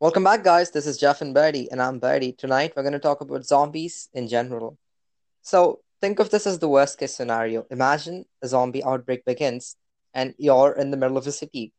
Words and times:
Welcome 0.00 0.24
back, 0.24 0.42
guys. 0.42 0.70
This 0.70 0.86
is 0.86 0.96
Jeff 0.96 1.20
and 1.20 1.34
Birdie, 1.34 1.70
and 1.70 1.82
I'm 1.82 1.98
Birdie. 1.98 2.32
Tonight, 2.32 2.72
we're 2.74 2.82
going 2.82 2.94
to 2.94 2.98
talk 2.98 3.20
about 3.20 3.44
zombies 3.44 4.08
in 4.14 4.26
general. 4.26 4.78
So, 5.42 5.80
think 6.00 6.18
of 6.18 6.30
this 6.30 6.46
as 6.46 6.58
the 6.58 6.68
worst 6.68 6.98
case 6.98 7.14
scenario. 7.14 7.66
Imagine 7.70 8.24
a 8.42 8.48
zombie 8.48 8.82
outbreak 8.82 9.26
begins, 9.26 9.76
and 10.14 10.34
you're 10.38 10.72
in 10.72 10.90
the 10.90 10.96
middle 10.96 11.18
of 11.18 11.26
a 11.26 11.32
city. 11.32 11.74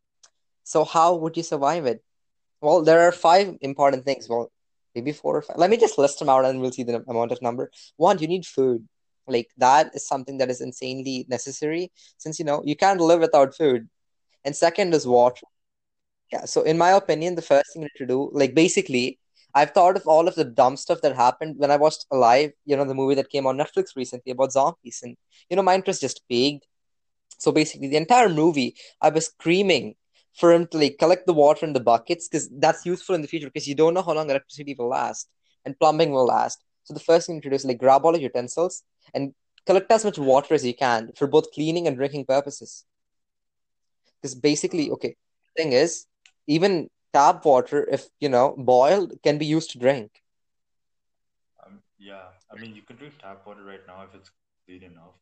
So, 0.63 0.83
how 0.83 1.15
would 1.15 1.37
you 1.37 1.41
survive 1.41 1.87
it? 1.87 2.03
Well, 2.61 2.83
there 2.83 3.01
are 3.01 3.11
five 3.11 3.57
important 3.61 4.05
things. 4.05 4.29
Well, 4.29 4.51
maybe 4.93 5.11
four 5.11 5.37
or 5.37 5.41
five. 5.41 5.57
Let 5.57 5.71
me 5.71 5.77
just 5.77 5.97
list 5.97 6.19
them 6.19 6.29
out 6.29 6.45
and 6.45 6.61
we'll 6.61 6.71
see 6.71 6.83
the 6.83 7.03
amount 7.07 7.31
of 7.31 7.41
number. 7.41 7.71
One, 7.95 8.19
you 8.19 8.27
need 8.27 8.45
food. 8.45 8.87
Like, 9.25 9.49
that 9.57 9.95
is 9.95 10.07
something 10.07 10.37
that 10.37 10.51
is 10.51 10.61
insanely 10.61 11.25
necessary 11.29 11.91
since, 12.17 12.37
you 12.37 12.45
know, 12.45 12.61
you 12.63 12.75
can't 12.75 13.01
live 13.01 13.21
without 13.21 13.55
food. 13.55 13.89
And 14.45 14.55
second 14.55 14.93
is 14.93 15.07
water. 15.07 15.47
Yeah, 16.31 16.45
so 16.45 16.61
in 16.63 16.77
my 16.77 16.91
opinion, 16.91 17.35
the 17.35 17.41
first 17.41 17.73
thing 17.73 17.83
you 17.83 17.87
need 17.87 17.97
to 17.99 18.05
do, 18.07 18.29
like 18.33 18.53
basically, 18.53 19.19
I've 19.53 19.71
thought 19.71 19.95
of 19.95 20.07
all 20.07 20.27
of 20.27 20.35
the 20.35 20.43
dumb 20.43 20.75
stuff 20.77 21.01
that 21.01 21.15
happened 21.15 21.55
when 21.57 21.71
I 21.71 21.77
watched 21.77 22.05
Alive, 22.11 22.51
you 22.65 22.75
know, 22.75 22.85
the 22.85 22.93
movie 22.95 23.15
that 23.15 23.29
came 23.29 23.45
on 23.47 23.57
Netflix 23.57 23.95
recently 23.95 24.31
about 24.31 24.51
zombies, 24.51 24.99
and 25.03 25.15
you 25.49 25.55
know, 25.55 25.63
my 25.63 25.75
interest 25.75 26.01
just 26.01 26.21
piqued. 26.29 26.67
So 27.39 27.51
basically, 27.51 27.87
the 27.87 27.97
entire 27.97 28.29
movie, 28.29 28.75
I 29.01 29.09
was 29.09 29.27
screaming 29.27 29.95
for 30.35 30.51
him 30.51 30.67
to 30.67 30.77
like 30.77 30.97
collect 30.99 31.25
the 31.27 31.33
water 31.33 31.65
in 31.65 31.73
the 31.73 31.79
buckets 31.79 32.27
because 32.27 32.49
that's 32.59 32.85
useful 32.85 33.15
in 33.15 33.21
the 33.21 33.27
future 33.27 33.47
because 33.47 33.67
you 33.67 33.75
don't 33.75 33.93
know 33.93 34.01
how 34.03 34.13
long 34.13 34.29
electricity 34.29 34.75
will 34.77 34.89
last 34.89 35.29
and 35.65 35.79
plumbing 35.79 36.11
will 36.11 36.25
last. 36.25 36.63
So 36.83 36.93
the 36.93 36.99
first 36.99 37.27
thing 37.27 37.35
you 37.37 37.41
do 37.49 37.55
is 37.55 37.65
like 37.65 37.79
grab 37.79 38.05
all 38.05 38.15
of 38.15 38.21
your 38.21 38.29
utensils 38.29 38.83
and 39.13 39.33
collect 39.65 39.91
as 39.91 40.05
much 40.05 40.17
water 40.17 40.53
as 40.53 40.65
you 40.65 40.73
can 40.75 41.11
for 41.15 41.27
both 41.27 41.51
cleaning 41.53 41.87
and 41.87 41.97
drinking 41.97 42.25
purposes. 42.25 42.85
Because 44.21 44.35
basically, 44.35 44.91
okay, 44.91 45.15
thing 45.55 45.73
is, 45.73 46.05
even 46.47 46.89
tap 47.13 47.45
water, 47.45 47.87
if 47.91 48.09
you 48.19 48.29
know, 48.29 48.55
boiled, 48.57 49.13
can 49.23 49.37
be 49.37 49.45
used 49.45 49.71
to 49.71 49.79
drink. 49.79 50.21
Um, 51.65 51.81
yeah, 51.97 52.29
I 52.51 52.55
mean, 52.55 52.75
you 52.75 52.81
can 52.81 52.97
drink 52.97 53.15
tap 53.19 53.45
water 53.45 53.63
right 53.63 53.85
now 53.87 54.03
if 54.03 54.15
it's 54.15 54.31
clean 54.65 54.83
enough. 54.83 55.15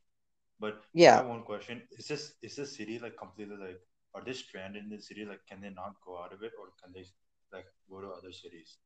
But 0.59 0.83
Yeah. 0.93 1.25
one 1.25 1.43
question: 1.43 1.83
Is 1.97 2.07
this 2.07 2.33
is 2.41 2.55
this 2.55 2.75
city 2.77 2.99
like 2.99 3.17
completely 3.17 3.57
like 3.57 3.81
are 4.15 4.23
they 4.23 4.33
stranded 4.33 4.83
in 4.83 4.89
the 4.89 5.01
city? 5.01 5.25
Like, 5.25 5.45
can 5.47 5.61
they 5.61 5.69
not 5.71 5.95
go 6.05 6.19
out 6.21 6.33
of 6.33 6.43
it, 6.43 6.53
or 6.59 6.67
can 6.81 6.93
they 6.93 7.05
like 7.53 7.67
go 7.89 8.01
to 8.01 8.09
other 8.09 8.31
cities? 8.31 8.77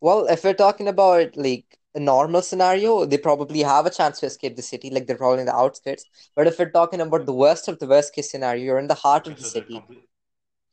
Well, 0.00 0.26
if 0.26 0.44
we're 0.44 0.54
talking 0.54 0.88
about 0.88 1.36
like 1.36 1.78
a 1.94 2.00
normal 2.00 2.42
scenario, 2.42 3.04
they 3.04 3.18
probably 3.18 3.60
have 3.60 3.86
a 3.86 3.90
chance 3.90 4.20
to 4.20 4.26
escape 4.26 4.56
the 4.56 4.62
city, 4.62 4.90
like 4.90 5.06
they're 5.06 5.16
probably 5.16 5.40
in 5.40 5.46
the 5.46 5.54
outskirts. 5.56 6.06
But 6.36 6.46
if 6.48 6.58
we're 6.58 6.70
talking 6.70 7.00
about 7.00 7.26
the 7.26 7.34
worst 7.34 7.68
of 7.68 7.78
the 7.78 7.86
worst 7.86 8.14
case 8.14 8.30
scenario, 8.30 8.64
you're 8.64 8.78
in 8.78 8.88
the 8.88 8.94
heart 8.94 9.26
okay, 9.26 9.28
of 9.28 9.36
the 9.38 9.44
so 9.44 9.50
city. 9.52 9.72
complete. 9.72 10.08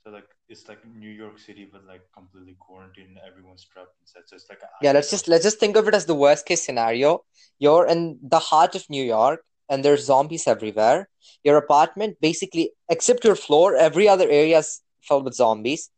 So 0.04 0.12
like 0.12 0.30
it's 0.50 0.68
like 0.68 0.80
New 0.86 1.10
York 1.10 1.40
City, 1.40 1.68
but 1.72 1.86
like 1.86 2.02
completely 2.14 2.56
quarantined. 2.60 3.18
Everyone's 3.26 3.66
trapped 3.66 3.96
inside. 4.02 4.24
So 4.28 4.36
it's 4.36 4.46
like 4.50 4.60
an 4.62 4.70
Yeah, 4.82 4.92
let's 4.92 5.10
just 5.10 5.28
let's 5.28 5.44
just 5.44 5.60
think 5.60 5.76
of 5.76 5.88
it 5.88 5.96
as 5.96 6.06
the 6.06 6.16
worst 6.16 6.46
case 6.46 6.64
scenario. 6.66 7.24
You're 7.60 7.88
in 7.88 8.20
the 8.22 8.40
heart 8.40 8.76
of 8.76 8.90
New 8.90 9.04
York 9.04 9.44
and 9.70 9.84
there's 9.84 10.06
zombies 10.06 10.48
everywhere. 10.48 11.10
Your 11.44 11.58
apartment, 11.58 12.18
basically, 12.22 12.72
except 12.90 13.24
your 13.24 13.36
floor, 13.36 13.76
every 13.76 14.08
other 14.08 14.30
area 14.30 14.60
is 14.60 14.82
filled 15.02 15.26
with 15.26 15.34
zombies. 15.36 15.90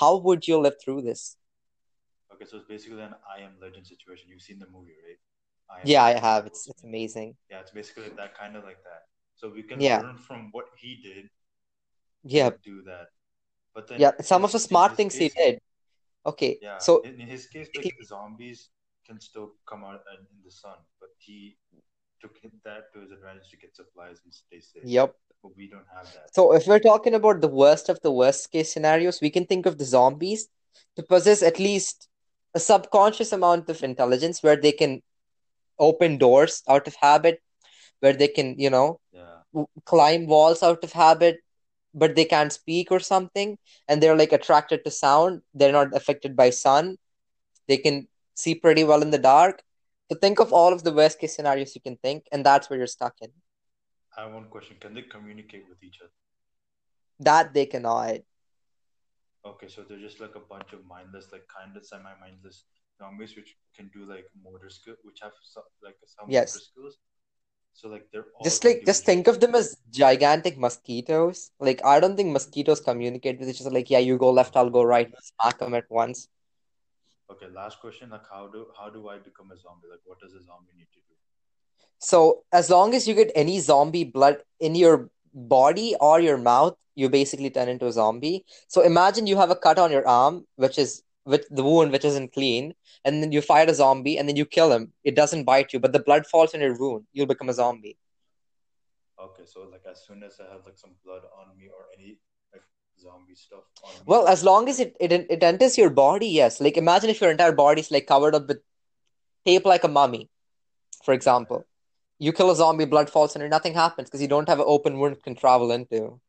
How 0.00 0.16
would 0.18 0.46
you 0.46 0.58
live 0.58 0.74
through 0.84 1.02
this? 1.02 1.36
Okay, 2.32 2.44
so 2.44 2.58
it's 2.58 2.66
basically 2.68 3.00
an 3.02 3.14
I 3.26 3.42
Am 3.42 3.54
Legend 3.60 3.86
situation. 3.86 4.28
You've 4.28 4.42
seen 4.42 4.58
the 4.58 4.66
movie, 4.66 4.94
right? 5.06 5.18
I 5.70 5.80
Am 5.80 5.86
Yeah, 5.86 6.04
I 6.04 6.08
Legend 6.08 6.24
with 6.24 6.30
have. 6.30 6.46
It's 6.46 6.68
it's 6.68 6.84
amazing. 6.84 7.36
Yeah, 7.50 7.60
it's 7.60 7.70
basically 7.70 8.10
that 8.16 8.36
kind 8.38 8.56
of 8.56 8.64
like 8.64 8.82
that. 8.84 9.02
So 9.34 9.50
we 9.50 9.62
can 9.62 9.80
Yeah. 9.80 10.00
learn 10.00 10.18
from 10.18 10.50
what 10.52 10.66
he 10.78 10.96
did 11.02 11.30
Yeah. 12.24 12.50
do 12.64 12.82
that. 12.82 13.08
But 13.76 13.88
then 13.88 14.00
Yeah. 14.00 14.12
Some 14.32 14.44
of 14.44 14.52
the 14.52 14.58
smart 14.58 14.96
things 14.96 15.14
he 15.14 15.28
did. 15.28 15.60
Okay. 16.24 16.58
yeah, 16.62 16.78
So 16.78 17.02
in, 17.02 17.20
in 17.20 17.28
his 17.28 17.46
case, 17.46 17.68
like 17.74 17.84
basically, 17.84 18.06
zombies 18.06 18.70
can 19.06 19.20
still 19.20 19.50
come 19.70 19.84
out 19.84 20.00
in 20.14 20.22
in 20.34 20.40
the 20.44 20.50
sun, 20.50 20.78
but 21.00 21.10
he 21.26 21.38
took 22.22 22.40
that 22.64 22.92
to 22.94 23.00
his 23.02 23.12
advantage 23.12 23.50
to 23.50 23.58
get 23.64 23.76
supplies 23.76 24.22
and 24.24 24.32
stay 24.32 24.60
safe. 24.60 24.82
yep. 24.96 25.14
But 25.42 25.56
we 25.56 25.68
don't 25.68 25.90
have 25.94 26.06
that. 26.14 26.34
So 26.34 26.54
if 26.54 26.66
we're 26.66 26.84
talking 26.88 27.14
about 27.14 27.40
the 27.42 27.52
worst 27.62 27.90
of 27.94 28.00
the 28.06 28.10
worst 28.20 28.50
case 28.50 28.72
scenarios, 28.72 29.20
we 29.20 29.30
can 29.36 29.46
think 29.52 29.66
of 29.66 29.78
the 29.78 29.84
zombies 29.84 30.48
to 30.96 31.02
possess 31.02 31.42
at 31.42 31.58
least 31.58 32.08
a 32.54 32.60
subconscious 32.60 33.32
amount 33.32 33.68
of 33.74 33.82
intelligence 33.90 34.42
where 34.42 34.56
they 34.56 34.72
can 34.72 35.02
open 35.78 36.16
doors 36.18 36.62
out 36.68 36.86
of 36.88 36.94
habit, 36.96 37.42
where 38.00 38.14
they 38.14 38.28
can, 38.28 38.58
you 38.58 38.70
know, 38.70 38.88
Yeah, 39.12 39.36
w- 39.52 39.68
climb 39.84 40.26
walls 40.26 40.62
out 40.62 40.82
of 40.82 40.92
habit, 40.92 41.42
but 41.96 42.14
they 42.14 42.26
can't 42.26 42.52
speak 42.52 42.92
or 42.92 43.00
something, 43.00 43.58
and 43.88 44.02
they're 44.02 44.16
like 44.16 44.32
attracted 44.32 44.84
to 44.84 44.90
sound. 44.90 45.40
They're 45.54 45.72
not 45.72 45.96
affected 45.96 46.36
by 46.36 46.50
sun. 46.50 46.98
They 47.66 47.78
can 47.78 48.06
see 48.34 48.54
pretty 48.54 48.84
well 48.84 49.02
in 49.02 49.10
the 49.10 49.18
dark. 49.18 49.62
So 50.10 50.18
think 50.18 50.38
of 50.38 50.52
all 50.52 50.72
of 50.72 50.84
the 50.84 50.92
worst 50.92 51.18
case 51.18 51.34
scenarios 51.34 51.74
you 51.74 51.80
can 51.80 51.96
think, 51.96 52.26
and 52.30 52.46
that's 52.46 52.70
where 52.70 52.78
you're 52.78 52.86
stuck 52.86 53.14
in. 53.20 53.30
I 54.16 54.22
have 54.22 54.32
one 54.32 54.44
question. 54.44 54.76
Can 54.78 54.94
they 54.94 55.02
communicate 55.02 55.64
with 55.68 55.82
each 55.82 55.98
other? 56.02 56.12
That 57.20 57.54
they 57.54 57.66
cannot. 57.66 58.18
Okay, 59.44 59.68
so 59.68 59.82
they're 59.82 59.98
just 59.98 60.20
like 60.20 60.34
a 60.36 60.40
bunch 60.40 60.72
of 60.72 60.84
mindless, 60.86 61.26
like 61.32 61.46
kind 61.48 61.76
of 61.76 61.84
semi-mindless 61.84 62.64
zombies, 62.98 63.36
which 63.36 63.56
can 63.74 63.90
do 63.94 64.04
like 64.04 64.26
motor 64.44 64.68
skill, 64.68 64.94
which 65.02 65.20
have 65.22 65.32
some, 65.42 65.64
like 65.82 65.96
some 66.04 66.28
motor 66.28 66.46
skills. 66.46 66.98
So 67.76 67.88
like 67.88 68.08
they're 68.10 68.24
all 68.34 68.44
Just 68.44 68.64
like 68.64 68.84
just 68.86 69.04
think 69.04 69.26
of 69.28 69.40
them 69.40 69.54
as 69.54 69.76
gigantic 69.90 70.58
mosquitoes. 70.58 71.50
Like 71.60 71.84
I 71.84 72.00
don't 72.00 72.16
think 72.16 72.32
mosquitoes 72.32 72.80
communicate 72.80 73.38
with 73.38 73.50
each 73.50 73.60
other. 73.60 73.70
Like 73.70 73.90
yeah, 73.90 73.98
you 73.98 74.16
go 74.16 74.30
left, 74.30 74.56
I'll 74.56 74.70
go 74.70 74.82
right. 74.82 75.12
Smack 75.22 75.58
them 75.58 75.74
at 75.74 75.84
once. 75.90 76.28
Okay, 77.30 77.46
last 77.54 77.80
question. 77.80 78.10
Like, 78.10 78.26
how 78.30 78.46
do 78.48 78.66
how 78.78 78.88
do 78.88 79.08
I 79.08 79.18
become 79.18 79.50
a 79.52 79.58
zombie? 79.58 79.88
Like, 79.90 80.00
what 80.04 80.20
does 80.20 80.32
a 80.32 80.42
zombie 80.42 80.72
need 80.78 80.88
to 80.94 81.00
do? 81.08 81.14
So 81.98 82.44
as 82.52 82.70
long 82.70 82.94
as 82.94 83.06
you 83.08 83.14
get 83.14 83.30
any 83.34 83.60
zombie 83.60 84.04
blood 84.04 84.38
in 84.60 84.74
your 84.74 85.10
body 85.34 85.94
or 86.00 86.20
your 86.20 86.38
mouth, 86.38 86.76
you 86.94 87.08
basically 87.10 87.50
turn 87.50 87.68
into 87.68 87.86
a 87.86 87.92
zombie. 87.92 88.44
So 88.68 88.80
imagine 88.80 89.26
you 89.26 89.36
have 89.36 89.50
a 89.50 89.56
cut 89.56 89.78
on 89.78 89.90
your 89.90 90.06
arm, 90.06 90.46
which 90.56 90.78
is 90.78 91.02
with 91.26 91.46
the 91.50 91.64
wound 91.64 91.92
which 91.92 92.04
isn't 92.06 92.32
clean, 92.32 92.74
and 93.04 93.22
then 93.22 93.32
you 93.32 93.42
fight 93.42 93.70
a 93.70 93.74
zombie 93.74 94.18
and 94.18 94.28
then 94.28 94.36
you 94.36 94.46
kill 94.46 94.72
him. 94.72 94.92
It 95.04 95.16
doesn't 95.16 95.44
bite 95.44 95.72
you, 95.74 95.80
but 95.80 95.92
the 95.92 96.00
blood 96.00 96.26
falls 96.26 96.54
on 96.54 96.62
your 96.62 96.78
wound. 96.78 97.06
You'll 97.12 97.26
become 97.26 97.50
a 97.50 97.54
zombie. 97.54 97.98
Okay, 99.20 99.44
so 99.46 99.62
like 99.70 99.84
as 99.90 100.04
soon 100.06 100.22
as 100.22 100.40
I 100.40 100.52
have 100.52 100.66
like 100.66 100.78
some 100.78 100.96
blood 101.04 101.22
on 101.38 101.56
me 101.58 101.68
or 101.68 101.86
any 101.96 102.18
like 102.52 102.64
zombie 102.98 103.34
stuff 103.34 103.64
on 103.82 104.06
me, 104.06 104.06
Well, 104.06 104.26
as 104.28 104.44
long 104.44 104.68
as 104.68 104.80
it, 104.80 104.96
it 105.00 105.12
it 105.12 105.42
enters 105.42 105.78
your 105.78 105.90
body, 105.90 106.28
yes. 106.28 106.60
Like 106.60 106.76
imagine 106.76 107.10
if 107.10 107.20
your 107.20 107.30
entire 107.30 107.52
body 107.52 107.80
is 107.82 107.90
like 107.90 108.06
covered 108.06 108.34
up 108.34 108.48
with 108.48 108.62
tape 109.46 109.64
like 109.66 109.84
a 109.84 109.88
mummy, 109.88 110.30
for 111.04 111.14
okay, 111.14 111.14
example. 111.14 111.66
You 112.18 112.32
kill 112.32 112.50
a 112.50 112.56
zombie, 112.56 112.86
blood 112.86 113.10
falls 113.10 113.36
on 113.36 113.42
you, 113.42 113.48
nothing 113.48 113.74
happens 113.74 114.08
because 114.08 114.22
you 114.22 114.28
don't 114.28 114.48
have 114.48 114.60
an 114.60 114.66
open 114.68 114.98
wound 114.98 115.16
it 115.16 115.24
can 115.24 115.36
travel 115.36 115.70
into. 115.72 116.20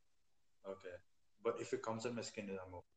okay. 0.67 0.95
But 1.43 1.55
if 1.61 1.73
it 1.73 1.81
comes 1.83 2.05
on 2.05 2.15
my 2.15 2.21
skin, 2.21 2.47
then 2.47 2.57
I'm 2.65 2.73
okay. 2.75 2.96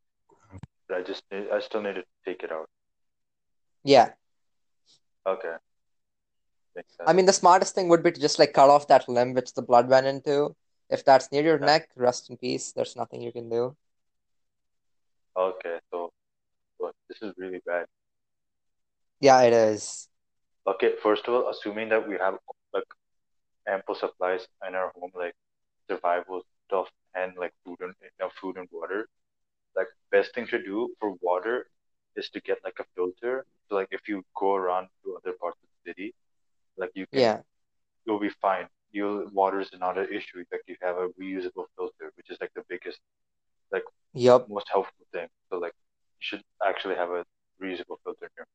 I 0.93 1.03
just 1.03 1.25
I 1.33 1.61
still 1.61 1.83
need 1.83 1.95
to 1.95 2.05
take 2.25 2.43
it 2.43 2.53
out. 2.53 2.69
Yeah. 3.85 4.13
Okay, 5.27 5.57
I 7.07 7.13
mean, 7.13 7.27
the 7.27 7.33
smartest 7.33 7.75
thing 7.75 7.89
would 7.89 8.03
be 8.03 8.13
to 8.13 8.21
just 8.21 8.39
like 8.39 8.53
cut 8.53 8.71
off 8.71 8.89
that 8.89 9.09
limb 9.09 9.35
which 9.35 9.55
the 9.55 9.63
blood 9.63 9.89
went 9.89 10.07
into. 10.07 10.55
If 10.89 11.05
that's 11.05 11.31
near 11.33 11.43
your 11.43 11.59
Yeah. 11.59 11.67
neck, 11.67 11.91
rest 11.97 12.31
in 12.31 12.37
peace. 12.37 12.73
There's 12.73 12.97
nothing 12.97 13.23
you 13.23 13.33
can 13.33 13.49
do. 13.49 13.77
Okay, 15.37 15.79
so 15.91 16.11
but 16.79 16.95
this 17.09 17.19
is 17.23 17.35
really 17.39 17.61
bad. 17.67 17.87
Yeah, 19.21 19.43
it 19.43 19.53
is. 19.53 20.09
Okay, 20.67 20.95
first 21.03 21.27
of 21.27 21.35
all, 21.35 21.49
assuming 21.51 21.89
that 21.91 22.07
we 22.09 22.17
have 22.19 22.39
like 22.73 22.85
ample 23.69 23.95
supplies 23.95 24.47
in 24.67 24.75
our 24.75 24.93
home, 24.97 25.11
like 25.15 25.35
survival 25.89 26.43
stuff 26.67 26.89
and 27.15 27.33
like 27.37 27.53
food 27.65 27.79
and 27.81 27.95
enough 28.19 28.33
food 28.41 28.57
and 28.57 28.69
water, 28.73 29.07
like 29.77 29.89
best 30.11 30.35
thing 30.35 30.47
to 30.49 30.63
do 30.63 30.95
for 31.01 31.15
water 31.21 31.67
is 32.17 32.29
to 32.31 32.41
get 32.41 32.59
like 32.65 32.79
a 32.81 32.85
filter. 32.97 33.47
So 33.69 33.77
like 33.77 33.89
if 33.91 34.09
you 34.09 34.25
go 34.37 34.55
around 34.55 34.89
to 35.05 35.17
other 35.17 35.35
parts 35.41 35.59
of 35.63 35.69
the 35.71 35.91
city, 35.91 36.15
like 36.77 36.91
you 36.95 37.07
can 37.07 37.21
Yeah. 37.21 37.43
you'll 38.07 38.21
be 38.21 38.31
fine. 38.43 38.69
You'll 38.93 39.29
water 39.33 39.61
is 39.61 39.71
not 39.79 39.99
an 39.99 40.09
issue. 40.13 40.45
Like 40.53 40.63
you 40.69 40.77
have 40.83 40.97
a 40.99 41.09
reusable 41.21 41.67
filter, 41.77 42.13
which 42.17 42.31
is 42.31 42.39
like 42.41 42.53
the 42.55 42.65
biggest, 42.69 42.99
like 43.73 43.85
Yup. 44.15 44.49
most 44.49 44.69
helpful 44.73 45.07
thing. 45.13 45.29
So 45.51 45.59
like 45.59 45.75
you 46.21 46.25
should 46.29 46.43
actually 46.67 46.97
have 46.97 47.11
a 47.11 47.25
reusable 47.63 47.99
filter 48.05 48.27
in 48.27 48.31
your 48.37 48.47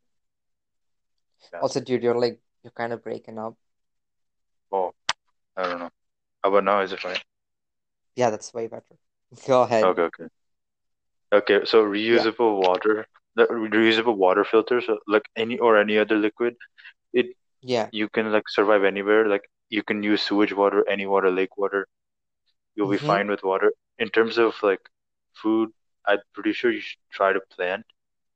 yeah. 1.53 1.59
Also, 1.61 1.79
dude, 1.79 2.03
you're 2.03 2.17
like 2.17 2.39
you're 2.63 2.71
kind 2.71 2.93
of 2.93 3.03
breaking 3.03 3.37
up. 3.39 3.55
Oh, 4.71 4.93
I 5.57 5.63
don't 5.63 5.79
know. 5.79 5.89
How 6.43 6.49
about 6.49 6.63
now? 6.63 6.81
Is 6.81 6.91
it 6.91 6.99
fine? 6.99 7.17
Yeah, 8.15 8.29
that's 8.29 8.53
way 8.53 8.67
better. 8.67 8.83
Go 9.47 9.63
ahead. 9.63 9.83
Okay, 9.83 10.01
okay. 10.03 10.25
Okay, 11.33 11.65
so 11.65 11.83
reusable 11.83 12.57
water, 12.65 13.05
the 13.35 13.45
reusable 13.45 14.15
water 14.17 14.43
filter, 14.43 14.81
so 14.81 14.99
like 15.07 15.23
any 15.35 15.57
or 15.59 15.77
any 15.77 15.97
other 15.97 16.17
liquid, 16.17 16.55
it 17.13 17.27
Yeah. 17.61 17.89
you 17.91 18.09
can 18.09 18.31
like 18.31 18.47
survive 18.49 18.83
anywhere. 18.83 19.27
Like 19.27 19.43
you 19.69 19.83
can 19.83 20.03
use 20.03 20.21
sewage 20.23 20.53
water, 20.53 20.87
any 20.89 21.05
water, 21.05 21.31
lake 21.31 21.57
water. 21.57 21.87
You'll 22.75 22.89
be 22.89 22.97
Mm-hmm. 22.97 23.11
fine 23.11 23.27
with 23.29 23.43
water. 23.43 23.71
In 23.99 24.09
terms 24.09 24.37
of 24.37 24.53
like 24.63 24.81
food, 25.41 25.69
I'm 26.05 26.19
pretty 26.33 26.53
sure 26.53 26.71
you 26.71 26.81
should 26.81 26.99
try 27.11 27.33
to 27.33 27.41
plant. 27.55 27.85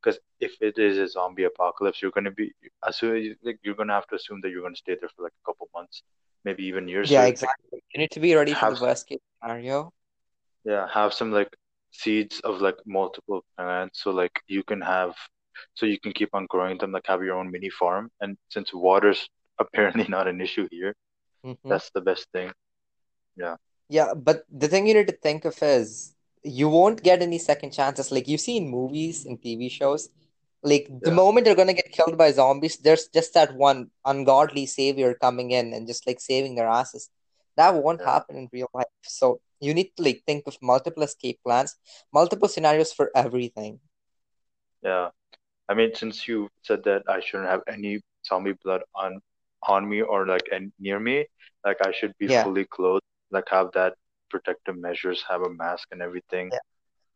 because 0.01 0.19
if 0.39 0.53
it 0.61 0.77
is 0.77 0.97
a 0.97 1.07
zombie 1.07 1.43
apocalypse, 1.45 2.01
you're 2.01 2.11
gonna 2.11 2.31
be 2.31 2.53
assume 2.83 3.35
like 3.43 3.59
you're 3.63 3.75
gonna 3.81 3.93
have 3.93 4.07
to 4.07 4.15
assume 4.15 4.41
that 4.41 4.49
you're 4.49 4.63
gonna 4.63 4.75
stay 4.85 4.95
there 4.99 5.09
for 5.15 5.23
like 5.23 5.33
a 5.43 5.45
couple 5.47 5.69
months, 5.73 6.03
maybe 6.45 6.63
even 6.65 6.87
years. 6.87 7.11
Yeah, 7.11 7.23
like 7.23 7.33
exactly. 7.33 7.83
You 7.93 7.99
need 7.99 8.11
to 8.11 8.19
be 8.19 8.33
ready 8.35 8.53
for 8.55 8.67
the 8.67 8.75
have 8.75 8.81
worst 8.81 9.07
case 9.07 9.19
scenario. 9.41 9.93
yeah 10.65 10.87
have 10.93 11.13
some 11.13 11.31
like 11.31 11.49
seeds 11.91 12.39
of 12.41 12.61
like 12.61 12.75
multiple 12.85 13.43
plants, 13.57 14.03
so 14.03 14.11
like 14.11 14.41
you 14.47 14.63
can 14.63 14.81
have 14.81 15.15
so 15.75 15.85
you 15.85 15.99
can 15.99 16.13
keep 16.13 16.29
on 16.33 16.45
growing 16.47 16.77
them, 16.77 16.91
like 16.91 17.07
have 17.07 17.23
your 17.23 17.37
own 17.37 17.51
mini 17.51 17.69
farm. 17.69 18.11
And 18.21 18.37
since 18.49 18.73
water's 18.73 19.27
apparently 19.59 20.05
not 20.09 20.27
an 20.27 20.41
issue 20.41 20.67
here, 20.71 20.95
hmm 21.43 21.69
that's 21.69 21.91
the 21.91 22.01
best 22.01 22.27
thing. 22.33 22.51
Yeah, 23.37 23.55
Yeah, 23.89 24.13
but 24.15 24.43
the 24.51 24.67
thing 24.67 24.87
you 24.87 24.93
need 24.93 25.07
to 25.07 25.17
think 25.17 25.45
of 25.45 25.61
is 25.61 26.13
you 26.43 26.69
won't 26.69 27.03
get 27.03 27.21
any 27.21 27.37
second 27.39 27.71
chances. 27.71 28.11
Like 28.11 28.27
you 28.27 28.37
see 28.37 28.57
in 28.57 28.69
movies 28.69 29.25
and 29.25 29.41
TV 29.41 29.69
shows, 29.69 30.09
like 30.63 30.89
the 31.03 31.11
yeah, 31.11 31.11
moment 31.11 31.47
you're 31.47 31.55
gonna 31.55 31.73
get 31.73 31.91
killed 31.91 32.17
by 32.17 32.31
zombies, 32.31 32.77
there's 32.77 33.07
just 33.07 33.33
that 33.33 33.55
one 33.55 33.89
ungodly 34.05 34.65
savior 34.65 35.13
coming 35.15 35.51
in 35.51 35.73
and 35.73 35.87
just 35.87 36.05
like 36.07 36.19
saving 36.19 36.55
their 36.55 36.67
asses. 36.67 37.09
That 37.57 37.75
won't 37.75 38.01
yeah, 38.01 38.05
happen 38.05 38.37
in 38.37 38.49
real 38.53 38.69
life. 38.73 38.85
So 39.03 39.41
you 39.59 39.73
need 39.73 39.91
to 39.97 40.03
like 40.03 40.23
think 40.25 40.43
of 40.47 40.57
multiple 40.61 41.03
escape 41.03 41.39
plans, 41.45 41.75
multiple 42.13 42.47
scenarios 42.49 42.93
for 42.93 43.11
everything. 43.15 43.79
yeah. 44.83 45.09
I 45.69 45.73
mean, 45.75 45.93
since 45.95 46.27
you 46.27 46.49
said 46.63 46.83
that 46.85 47.03
I 47.07 47.19
shouldn't 47.21 47.49
have 47.49 47.61
any 47.67 48.01
zombie 48.27 48.55
blood 48.63 48.81
on 48.95 49.21
on 49.67 49.89
me 49.89 50.01
or 50.01 50.25
like 50.27 50.47
and 50.51 50.71
near 50.79 50.99
me, 50.99 51.25
like 51.65 51.77
I 51.85 51.91
should 51.91 52.13
be 52.19 52.27
Yeah. 52.27 52.43
fully 52.43 52.65
clothed, 52.65 53.03
like 53.31 53.45
have 53.49 53.71
that 53.73 53.95
protective 54.29 54.77
measures, 54.77 55.23
have 55.29 55.41
a 55.43 55.49
mask 55.49 55.87
and 55.91 56.01
everything. 56.01 56.53
Yeah. 56.53 56.59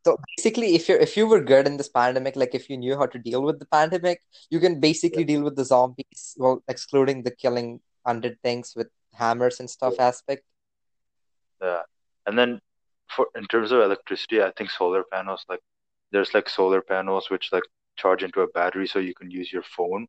So 0.04 0.18
basically, 0.36 0.74
if 0.74 0.88
you're 0.88 0.98
if 0.98 1.16
you 1.16 1.26
were 1.26 1.40
good 1.40 1.66
in 1.66 1.76
this 1.76 1.88
pandemic, 1.88 2.36
like 2.36 2.54
if 2.54 2.68
you 2.70 2.76
knew 2.76 2.96
how 2.98 3.06
to 3.06 3.18
deal 3.18 3.42
with 3.42 3.58
the 3.58 3.66
pandemic, 3.66 4.22
you 4.50 4.60
can 4.60 4.80
Yeah, 5.12 5.20
basically 5.20 5.24
deal 5.24 5.42
with 5.42 5.56
the 5.56 5.64
zombies, 5.64 6.34
well, 6.38 6.62
excluding 6.68 7.22
the 7.22 7.30
killing 7.30 7.80
undead 8.06 8.36
things 8.42 8.74
with 8.76 8.88
hammers 9.14 9.60
and 9.60 9.70
stuff 9.70 9.98
aspect. 10.00 10.44
yeah. 11.62 11.82
And 12.26 12.38
then 12.38 12.60
for 13.08 13.28
in 13.36 13.46
terms 13.46 13.72
of 13.72 13.80
electricity, 13.82 14.42
I 14.42 14.52
think 14.56 14.70
solar 14.70 15.04
panels, 15.12 15.44
like 15.48 15.60
there's 16.12 16.34
like 16.34 16.48
solar 16.48 16.82
panels 16.82 17.30
which 17.30 17.50
like 17.52 17.64
charge 17.96 18.22
into 18.24 18.40
a 18.42 18.48
battery 18.48 18.86
so 18.88 18.98
you 18.98 19.14
can 19.14 19.30
use 19.30 19.52
your 19.52 19.62
phone. 19.64 20.06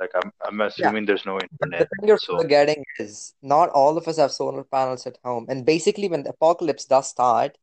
Like 0.00 0.10
I'm 0.16 0.32
I'm 0.46 0.60
Yeah. 0.76 0.92
assuming 0.92 1.06
there's 1.06 1.26
no 1.26 1.40
But 1.60 1.70
the 1.78 1.84
internet, 1.84 1.86
thing 1.86 2.08
you're 2.08 2.18
so 2.18 2.40
forgetting 2.40 2.84
is 2.98 3.34
not 3.42 3.70
all 3.70 3.96
of 3.98 4.08
us 4.08 4.18
have 4.18 4.32
solar 4.32 4.64
panels 4.64 5.06
at 5.06 5.18
home. 5.24 5.46
And 5.48 5.66
basically, 5.66 6.08
when 6.08 6.24
the 6.24 6.30
apocalypse 6.30 6.84
does 6.86 7.08
start, 7.10 7.58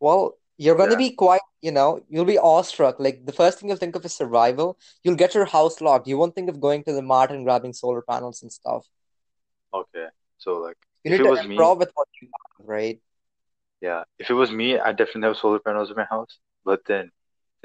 well, 0.00 0.38
you're 0.58 0.76
going 0.76 0.90
to 0.90 0.96
yeah, 0.96 0.98
be 0.98 1.10
quite, 1.12 1.40
you 1.62 1.72
know, 1.72 2.02
you'll 2.08 2.24
be 2.26 2.38
awestruck. 2.38 3.00
Like 3.00 3.26
the 3.26 3.32
first 3.32 3.58
thing 3.60 3.68
you'll 3.70 3.78
think 3.78 3.96
of 3.96 4.04
is 4.04 4.14
survival. 4.14 4.78
You'll 5.04 5.16
get 5.16 5.34
your 5.34 5.46
house 5.46 5.80
locked. 5.80 6.08
You 6.08 6.18
won't 6.18 6.34
think 6.34 6.50
of 6.50 6.60
going 6.60 6.84
to 6.84 6.92
the 6.92 7.02
mart 7.02 7.30
and 7.32 7.44
grabbing 7.44 7.74
solar 7.74 8.02
panels 8.02 8.42
and 8.42 8.52
stuff. 8.52 8.88
okay. 9.72 10.06
So 10.38 10.58
like 10.58 10.76
You 11.04 11.10
if 11.10 11.18
need 11.18 11.20
it 11.20 11.24
to 11.24 11.28
was 11.28 11.44
me, 11.44 11.68
improv 11.68 11.78
with 11.78 11.90
what 11.94 12.08
you 12.20 12.28
have, 12.28 12.66
right? 12.66 13.00
Yeah, 13.84 14.04
if 14.18 14.30
it 14.30 14.34
was 14.34 14.52
me, 14.52 14.78
I 14.78 14.92
definitely 14.92 15.28
have 15.28 15.38
solar 15.38 15.60
panels 15.60 15.90
in 15.90 15.96
my 15.96 16.06
house. 16.06 16.38
But 16.64 16.80
then 16.86 17.10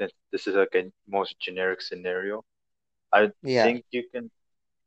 since 0.00 0.12
this 0.32 0.48
is 0.48 0.56
like 0.56 0.74
a 0.76 0.92
most 1.08 1.36
generic 1.40 1.82
scenario, 1.82 2.44
I 3.12 3.30
Yeah. 3.42 3.72
think 3.72 3.84
you 3.92 4.04
can 4.12 4.30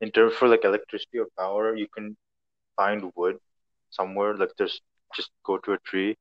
in 0.01 0.11
terms 0.11 0.33
for 0.35 0.47
like 0.47 0.65
electricity 0.65 1.19
or 1.19 1.27
power, 1.39 1.75
you 1.75 1.87
can 1.95 2.17
find 2.77 3.11
wood 3.15 3.37
somewhere. 3.91 4.35
Like 4.37 4.51
there's 4.57 4.81
just 5.15 5.31
go 5.45 5.57
to 5.59 5.73
a 5.73 5.79
tree 5.79 6.17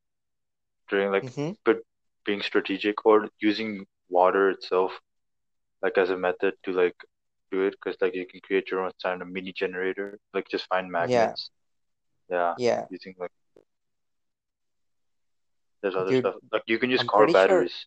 during 0.91 1.13
like 1.13 1.27
hmm 1.35 1.53
but 1.65 1.79
being 2.27 2.43
strategic 2.43 3.05
or 3.07 3.29
using 3.41 3.87
water 4.09 4.51
itself 4.51 4.93
like 5.83 5.99
as 5.99 6.11
a 6.11 6.17
method 6.17 6.55
to 6.65 6.73
like 6.73 6.97
do 7.53 7.63
it 7.67 7.73
because 7.75 7.97
like 8.03 8.15
you 8.15 8.27
can 8.27 8.41
create 8.41 8.71
your 8.71 8.81
own 8.85 8.93
kind 9.03 9.23
of 9.23 9.29
mini 9.29 9.53
generator. 9.53 10.19
Like 10.35 10.49
just 10.49 10.67
find 10.69 10.91
Yeah. 10.99 11.37
magnets. 11.37 11.51
Yeah, 12.31 12.55
Yeah. 12.57 12.89
using 12.91 13.15
like 13.19 13.33
there's 15.83 15.97
other 15.97 16.13
Dude, 16.13 16.25
stuff. 16.25 16.35
Like 16.53 16.63
you 16.67 16.79
can 16.79 16.91
use 16.91 17.03
I'm 17.03 17.07
car 17.09 17.27
pretty 17.27 17.35
sure. 17.35 17.39
batteries. 17.49 17.87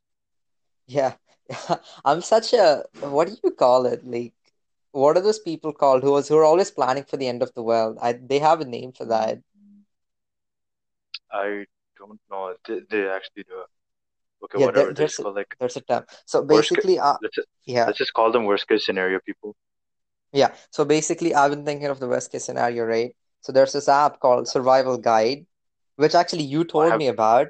Yeah. 0.87 1.15
I'm 2.05 2.21
such 2.21 2.53
a, 2.53 2.83
what 3.01 3.27
do 3.27 3.35
you 3.43 3.51
call 3.51 3.85
it? 3.85 4.05
Like, 4.05 4.33
what 4.91 5.17
are 5.17 5.21
those 5.21 5.39
people 5.39 5.73
called 5.73 6.03
who 6.03 6.11
was 6.11 6.27
who 6.29 6.37
are 6.37 6.45
always 6.45 6.71
planning 6.71 7.03
for 7.03 7.17
the 7.17 7.27
end 7.27 7.43
of 7.43 7.53
the 7.53 7.63
world? 7.63 7.97
I 8.01 8.13
they 8.13 8.39
have 8.39 8.61
a 8.61 8.65
name 8.65 8.93
for 8.93 9.05
that. 9.05 9.39
I 11.31 11.65
don't 11.97 12.19
know. 12.29 12.55
They, 12.67 12.79
they 12.89 13.07
actually 13.09 13.43
do. 13.43 13.63
Okay, 14.45 14.57
Yeah, 14.57 14.65
whatever. 14.65 14.93
There's 14.93 15.19
a, 15.19 15.29
like 15.29 15.55
there's 15.59 15.77
a 15.77 15.81
term. 15.81 16.05
So 16.25 16.43
basically, 16.43 16.99
uh, 16.99 17.17
Let's 17.21 17.37
yeah, 17.65 17.85
let's 17.87 17.97
just 17.97 18.13
call 18.13 18.31
them 18.31 18.45
worst 18.45 18.67
case 18.67 18.85
scenario 18.85 19.19
people. 19.25 19.55
yeah. 20.31 20.53
So 20.71 20.85
basically, 20.85 21.33
I've 21.33 21.51
been 21.51 21.65
thinking 21.65 21.87
of 21.87 21.99
the 21.99 22.07
worst 22.07 22.31
case 22.31 22.45
scenario, 22.45 22.83
right? 22.85 23.15
So 23.41 23.51
there's 23.51 23.73
this 23.73 23.87
app 23.89 24.19
called 24.19 24.47
Survival 24.47 24.97
Guide, 24.97 25.45
which 25.97 26.15
actually 26.15 26.43
you 26.43 26.63
told 26.63 26.91
have 26.91 26.99
me 26.99 27.07
about. 27.07 27.47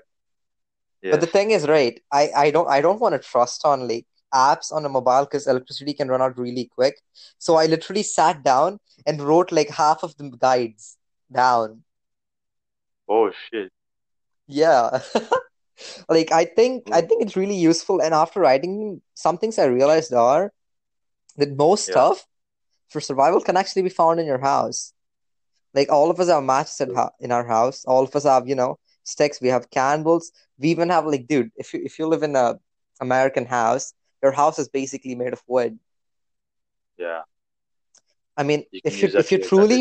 But 1.12 1.22
the 1.22 1.28
thing 1.28 1.52
is, 1.52 1.68
right, 1.68 2.00
I, 2.12 2.30
I 2.36 2.52
don't 2.52 2.70
I 2.70 2.82
don't 2.82 3.00
want 3.00 3.14
to 3.14 3.20
trust 3.20 3.66
on 3.66 3.88
like 3.88 4.06
apps 4.34 4.72
on 4.72 4.86
a 4.86 4.90
mobile 4.90 5.26
because 5.26 5.48
electricity 5.48 5.94
can 5.94 6.10
run 6.10 6.22
out 6.22 6.38
really 6.38 6.66
quick. 6.66 7.02
So 7.38 7.56
I 7.56 7.68
literally 7.68 8.04
sat 8.04 8.44
down 8.44 8.80
and 9.06 9.22
wrote 9.22 9.52
like 9.52 9.70
half 9.70 10.04
of 10.04 10.16
the 10.18 10.30
guides 10.30 10.98
down. 11.32 11.84
Oh 13.08 13.32
shit. 13.52 13.72
Yeah. 14.48 15.02
Like 16.10 16.32
I 16.32 16.46
think 16.46 16.88
I 16.94 17.02
hmm. 17.02 17.08
think 17.08 17.22
it's 17.24 17.36
really 17.36 17.56
useful. 17.56 18.02
And 18.02 18.14
after 18.14 18.40
writing, 18.40 19.02
some 19.14 19.38
things 19.38 19.60
I 19.60 19.66
realized 19.66 20.14
are 20.14 20.54
that 21.38 21.58
most 21.58 21.88
Yeah. 21.88 21.94
stuff 21.94 22.26
for 22.90 23.02
survival 23.02 23.42
can 23.42 23.58
actually 23.58 23.84
be 23.84 23.90
found 23.90 24.20
in 24.20 24.26
your 24.26 24.40
house. 24.40 24.94
Like 25.74 25.92
all 25.92 26.10
of 26.10 26.20
us 26.20 26.30
have 26.30 26.44
matches 26.44 26.80
at 26.82 26.94
Cool. 26.94 27.10
in 27.20 27.32
our 27.32 27.46
house. 27.46 27.84
All 27.86 28.04
of 28.04 28.16
us 28.16 28.24
have, 28.24 28.48
you 28.48 28.56
know, 28.56 28.80
sticks. 29.06 29.42
We 29.42 29.50
have 29.50 29.72
candles. 29.72 30.32
We 30.60 30.70
even 30.70 30.90
have 30.90 31.06
like, 31.08 31.28
dude, 31.28 31.52
if 31.58 31.74
you 31.74 31.82
if 31.86 32.00
you 32.00 32.08
live 32.08 32.24
in 32.24 32.36
a 32.36 32.60
American 33.02 33.48
house, 33.48 33.94
your 34.24 34.34
house 34.34 34.60
is 34.60 34.70
basically 34.70 35.16
made 35.16 35.34
of 35.34 35.44
wood. 35.48 35.80
Yeah. 36.98 37.24
I 38.38 38.44
mean, 38.44 38.66
You 38.72 38.82
if 38.84 39.02
you 39.04 39.10
if 39.16 39.32
you 39.32 39.40
truly 39.40 39.78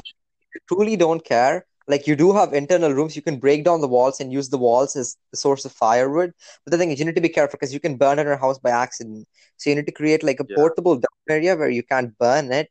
you 0.54 0.60
truly 0.68 0.96
don't 0.96 1.24
care, 1.24 1.66
like 1.88 2.06
you 2.06 2.16
do 2.16 2.32
have 2.34 2.54
internal 2.54 2.92
rooms, 2.92 3.16
you 3.16 3.22
can 3.22 3.38
break 3.40 3.64
down 3.64 3.80
the 3.82 3.88
walls 3.88 4.20
and 4.20 4.32
use 4.32 4.50
the 4.50 4.58
walls 4.58 4.96
as 4.96 5.16
the 5.32 5.38
source 5.38 5.64
of 5.64 5.72
firewood. 5.72 6.32
But 6.64 6.72
the 6.72 6.78
thing 6.78 6.90
is, 6.92 7.00
you 7.00 7.06
need 7.06 7.16
to 7.16 7.22
be 7.22 7.28
careful 7.30 7.58
because 7.58 7.74
you 7.74 7.80
can 7.80 7.96
burn 7.96 8.18
in 8.18 8.26
your 8.26 8.36
house 8.38 8.58
by 8.58 8.70
accident. 8.70 9.28
So 9.58 9.70
you 9.70 9.76
need 9.76 9.86
to 9.86 9.92
create 9.92 10.22
like 10.24 10.40
a 10.40 10.44
Yeah. 10.48 10.56
portable 10.56 11.00
area 11.28 11.56
where 11.56 11.70
you 11.70 11.82
can't 11.84 12.16
burn 12.18 12.52
it, 12.52 12.70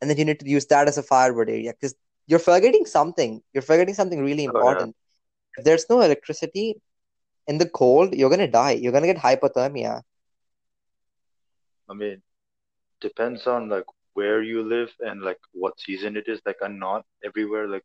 and 0.00 0.10
then 0.10 0.18
you 0.18 0.24
need 0.24 0.40
to 0.40 0.48
use 0.48 0.66
that 0.66 0.88
as 0.88 0.98
a 0.98 1.02
firewood 1.02 1.50
area 1.50 1.72
because 1.72 1.94
you're 2.26 2.38
forgetting 2.38 2.86
something. 2.86 3.42
You're 3.54 3.62
forgetting 3.62 3.94
something 3.94 4.22
really 4.22 4.44
Oh 4.46 4.52
important. 4.54 4.96
If 5.56 5.64
there's 5.64 5.88
no 5.90 6.00
electricity 6.00 6.80
in 7.46 7.58
the 7.58 7.68
cold, 7.68 8.14
you're 8.14 8.30
gonna 8.30 8.48
die. 8.50 8.72
You're 8.72 8.92
gonna 8.92 9.06
get 9.06 9.18
hypothermia. 9.18 10.02
I 11.88 11.94
mean, 11.94 12.22
depends 13.00 13.46
on 13.46 13.68
like 13.68 13.84
where 14.14 14.42
you 14.42 14.62
live 14.62 14.92
and 15.00 15.22
like 15.22 15.38
what 15.52 15.78
season 15.80 16.16
it 16.16 16.28
is. 16.28 16.40
Like, 16.46 16.56
I'm 16.62 16.78
not 16.78 17.04
everywhere. 17.24 17.66
Like, 17.68 17.84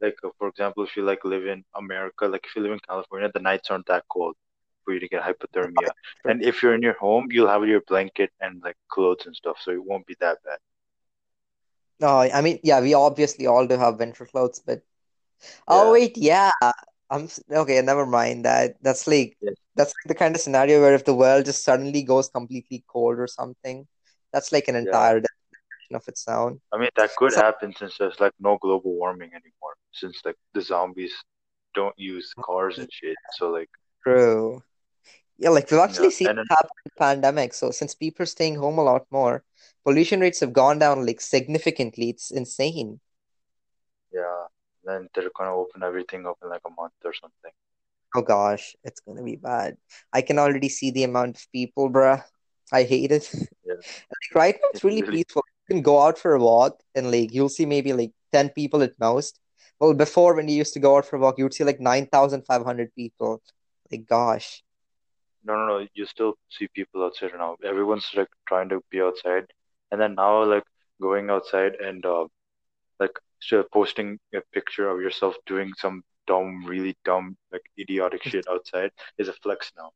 like 0.00 0.16
uh, 0.24 0.30
for 0.38 0.48
example, 0.48 0.84
if 0.84 0.96
you 0.96 1.04
like 1.04 1.24
live 1.24 1.46
in 1.46 1.64
America, 1.76 2.26
like 2.26 2.44
if 2.44 2.54
you 2.56 2.62
live 2.62 2.72
in 2.72 2.80
California, 2.88 3.30
the 3.32 3.40
nights 3.40 3.70
aren't 3.70 3.86
that 3.86 4.04
cold 4.10 4.36
for 4.84 4.92
you 4.94 5.00
to 5.00 5.08
get 5.08 5.22
hypothermia. 5.22 5.90
And 6.26 6.42
if 6.44 6.62
you're 6.62 6.74
in 6.74 6.82
your 6.82 6.98
home, 6.98 7.28
you'll 7.30 7.48
have 7.48 7.66
your 7.66 7.82
blanket 7.86 8.30
and 8.40 8.62
like 8.62 8.76
clothes 8.88 9.26
and 9.26 9.34
stuff, 9.36 9.58
so 9.60 9.70
it 9.72 9.84
won't 9.84 10.06
be 10.06 10.16
that 10.20 10.38
bad. 10.44 10.58
No, 12.00 12.18
I 12.18 12.40
mean, 12.40 12.58
yeah, 12.62 12.80
we 12.80 12.94
obviously 12.94 13.46
all 13.46 13.66
do 13.66 13.76
have 13.78 13.98
winter 13.98 14.26
clothes, 14.26 14.60
but 14.64 14.82
Oh 15.68 15.92
wait, 15.92 16.16
yeah. 16.16 16.50
I'm 17.14 17.28
okay, 17.50 17.80
never 17.82 18.06
mind 18.06 18.44
that. 18.44 18.76
That's 18.82 19.06
like 19.06 19.38
Yes. 19.40 19.54
that's 19.76 19.94
like 19.94 20.08
the 20.08 20.14
kind 20.16 20.34
of 20.34 20.40
scenario 20.42 20.80
where 20.80 20.94
if 20.94 21.04
the 21.04 21.14
world 21.14 21.46
just 21.46 21.64
suddenly 21.64 22.02
goes 22.02 22.28
completely 22.28 22.84
cold 22.88 23.18
or 23.18 23.28
something, 23.28 23.86
that's 24.32 24.52
like 24.52 24.68
an 24.68 24.76
Yeah. 24.82 24.92
entire 24.92 25.20
definition 25.20 25.94
of 25.96 26.08
its 26.08 26.28
own. 26.28 26.60
I 26.72 26.78
mean, 26.78 26.90
that 26.96 27.16
could 27.16 27.34
So 27.34 27.42
happen 27.42 27.74
since 27.78 27.96
there's 27.98 28.20
like 28.20 28.34
no 28.40 28.58
global 28.58 28.94
warming 28.96 29.30
anymore, 29.30 29.76
since 29.92 30.20
like 30.24 30.36
the 30.54 30.60
zombies 30.62 31.14
don't 31.74 31.98
use 31.98 32.34
cars 32.44 32.78
and 32.78 32.88
shit. 32.92 33.18
So 33.30 33.50
like, 33.50 33.70
true. 34.02 34.62
Yeah, 35.38 35.50
like 35.50 35.70
we've 35.70 35.80
yeah. 35.80 35.80
actually 35.80 36.10
seen 36.12 36.28
And 36.28 36.38
it 36.38 36.46
happen 36.50 36.70
in 36.86 36.90
the 36.94 37.00
pandemic. 37.00 37.54
So 37.54 37.72
since 37.72 37.94
people 37.94 38.24
are 38.24 38.26
staying 38.26 38.56
home 38.56 38.78
a 38.78 38.84
lot 38.84 39.06
more, 39.12 39.44
pollution 39.84 40.20
rates 40.20 40.40
have 40.40 40.54
gone 40.54 40.78
down 40.80 41.06
like 41.06 41.20
significantly. 41.20 42.10
It's 42.10 42.30
insane. 42.32 43.00
Then 44.86 45.08
they're 45.14 45.30
gonna 45.36 45.54
open 45.54 45.82
everything 45.82 46.26
up 46.26 46.38
in 46.42 46.48
like 46.48 46.62
a 46.66 46.70
month 46.70 46.94
or 47.04 47.14
something. 47.14 47.52
Oh 48.16 48.22
gosh, 48.22 48.76
it's 48.84 49.00
gonna 49.00 49.22
be 49.22 49.36
bad. 49.36 49.76
I 50.12 50.22
can 50.22 50.38
already 50.38 50.68
see 50.68 50.90
the 50.90 51.04
amount 51.04 51.36
of 51.36 51.46
people, 51.52 51.90
bruh. 51.90 52.22
I 52.72 52.84
hate 52.84 53.12
it. 53.12 53.28
Yeah. 53.66 53.74
Like 54.14 54.34
right 54.34 54.54
now, 54.62 54.68
it's 54.72 54.84
really 54.84 55.02
peaceful. 55.02 55.42
You 55.68 55.74
can 55.76 55.82
go 55.82 56.00
out 56.00 56.18
for 56.18 56.34
a 56.34 56.40
walk 56.40 56.80
and 56.94 57.10
like 57.10 57.32
you'll 57.32 57.48
see 57.48 57.66
maybe 57.66 57.92
like 57.92 58.12
10 58.32 58.50
people 58.50 58.82
at 58.82 58.92
most. 59.00 59.40
Well, 59.80 59.94
before 59.94 60.34
when 60.34 60.48
you 60.48 60.56
used 60.56 60.74
to 60.74 60.80
go 60.80 60.96
out 60.96 61.06
for 61.06 61.16
a 61.16 61.20
walk, 61.20 61.38
you'd 61.38 61.54
see 61.54 61.64
like 61.64 61.80
9,500 61.80 62.94
people. 62.94 63.42
Like, 63.90 64.06
gosh. 64.06 64.62
no, 65.44 65.56
no, 65.56 65.66
no. 65.66 65.86
You 65.94 66.06
still 66.06 66.34
see 66.50 66.68
people 66.68 67.04
outside 67.04 67.32
now. 67.36 67.56
Everyone's 67.64 68.10
like 68.14 68.28
trying 68.48 68.68
to 68.70 68.80
be 68.90 69.00
outside, 69.00 69.46
and 69.90 70.00
then 70.00 70.14
now 70.14 70.44
like 70.44 70.64
going 71.00 71.30
outside 71.30 71.74
and 71.74 72.04
uh, 72.06 72.26
like 73.00 73.18
posting 73.52 74.18
a 74.34 74.40
picture 74.52 74.88
of 74.88 75.00
yourself 75.00 75.34
doing 75.46 75.72
some 75.76 76.02
dumb, 76.26 76.64
really 76.66 76.96
dumb, 77.04 77.36
like 77.52 77.62
idiotic 77.78 78.22
shit 78.30 78.46
outside 78.48 78.90
is 79.18 79.28
a 79.28 79.32
flex 79.32 79.72
now. 79.76 79.90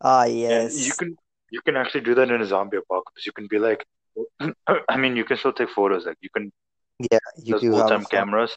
Ah, 0.00 0.24
And 0.24 0.72
you 0.72 0.92
can 0.92 1.16
you 1.50 1.60
can 1.62 1.76
actually 1.76 2.00
do 2.02 2.14
that 2.14 2.30
in 2.30 2.40
a 2.40 2.46
zombie 2.46 2.76
apocalypse. 2.78 3.26
You 3.26 3.32
can 3.32 3.46
be 3.48 3.58
like, 3.58 3.84
I 4.88 4.96
mean, 4.96 5.16
you 5.16 5.24
can 5.24 5.36
still 5.36 5.52
take 5.52 5.70
photos. 5.70 6.06
Like 6.06 6.16
you 6.20 6.30
can 6.30 6.50
Yeah, 6.98 7.18
you 7.36 7.52
those 7.52 7.60
do 7.60 7.72
have 7.72 7.82
old-time 7.82 8.04
cameras. 8.06 8.56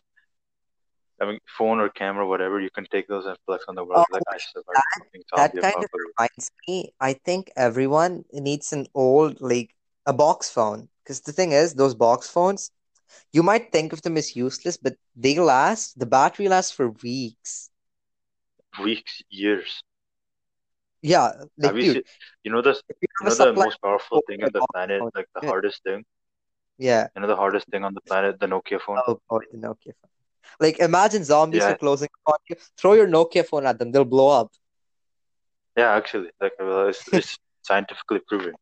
I 1.21 1.25
mean, 1.25 1.39
phone 1.57 1.79
or 1.79 1.89
camera, 1.89 2.27
whatever. 2.27 2.59
You 2.59 2.69
can 2.69 2.85
take 2.91 3.07
those 3.07 3.25
and 3.25 3.37
flex 3.45 3.65
on 3.67 3.75
the 3.75 3.83
Oh, 3.83 3.87
world. 3.87 4.07
Like 4.11 4.23
I 4.27 4.37
survived 4.37 4.65
that 5.35 5.53
that 5.53 5.61
kind 5.61 5.83
of 5.83 5.89
reminds 5.93 6.51
me. 6.67 6.93
I 6.99 7.13
think 7.13 7.51
everyone 7.55 8.25
needs 8.33 8.73
an 8.73 8.87
old, 8.93 9.39
like 9.41 9.75
a 10.05 10.13
box 10.13 10.49
phone. 10.49 10.89
Because 11.03 11.21
the 11.21 11.31
thing 11.31 11.51
is, 11.51 11.75
those 11.75 11.95
box 11.95 12.29
phones, 12.29 12.71
you 13.31 13.43
might 13.43 13.71
think 13.71 13.93
of 13.93 14.01
them 14.01 14.17
as 14.17 14.35
useless, 14.35 14.77
but 14.77 14.95
they 15.15 15.39
last, 15.39 15.99
the 15.99 16.05
battery 16.05 16.47
lasts 16.47 16.71
for 16.71 16.89
weeks. 17.03 17.69
Weeks, 18.79 19.23
years. 19.29 19.83
Yeah, 21.01 21.31
Have 21.63 21.75
like 21.75 21.75
you 21.77 21.83
dude. 21.93 22.05
You 22.43 22.51
know 22.51 22.61
if 22.89 22.97
you 23.01 23.07
You 23.19 23.25
know 23.27 23.35
the 23.35 23.53
most 23.53 23.81
powerful 23.81 24.21
thing 24.27 24.43
on 24.43 24.51
the 24.51 24.61
planet, 24.73 24.99
phone, 24.99 25.11
like 25.15 25.27
the 25.35 25.41
good. 25.41 25.49
hardest 25.49 25.83
thing. 25.83 26.05
Yeah. 26.77 27.07
You 27.15 27.21
know 27.21 27.27
the 27.27 27.35
hardest 27.35 27.67
thing 27.69 27.83
on 27.83 27.93
the 27.93 28.01
planet, 28.01 28.39
the 28.39 28.47
Nokia 28.47 28.79
phone. 28.81 29.03
Oh 29.07 29.19
boy, 29.29 29.39
the 29.51 29.57
Nokia 29.57 29.93
phone. 30.01 30.09
Like 30.59 30.79
imagine 30.79 31.23
zombies 31.23 31.63
are 31.63 31.75
closing 31.75 32.09
on 32.25 32.37
you. 32.49 32.55
Throw 32.77 32.93
your 32.93 33.07
Nokia 33.07 33.45
phone 33.45 33.65
at 33.65 33.79
them, 33.79 33.91
they'll 33.91 34.05
blow 34.05 34.29
up. 34.29 34.51
yeah. 35.77 35.91
Actually, 35.95 36.29
like 36.41 36.53
well, 36.59 36.87
it's 36.87 37.03
it's 37.13 37.37
scientifically 37.63 38.19
proven. 38.27 38.53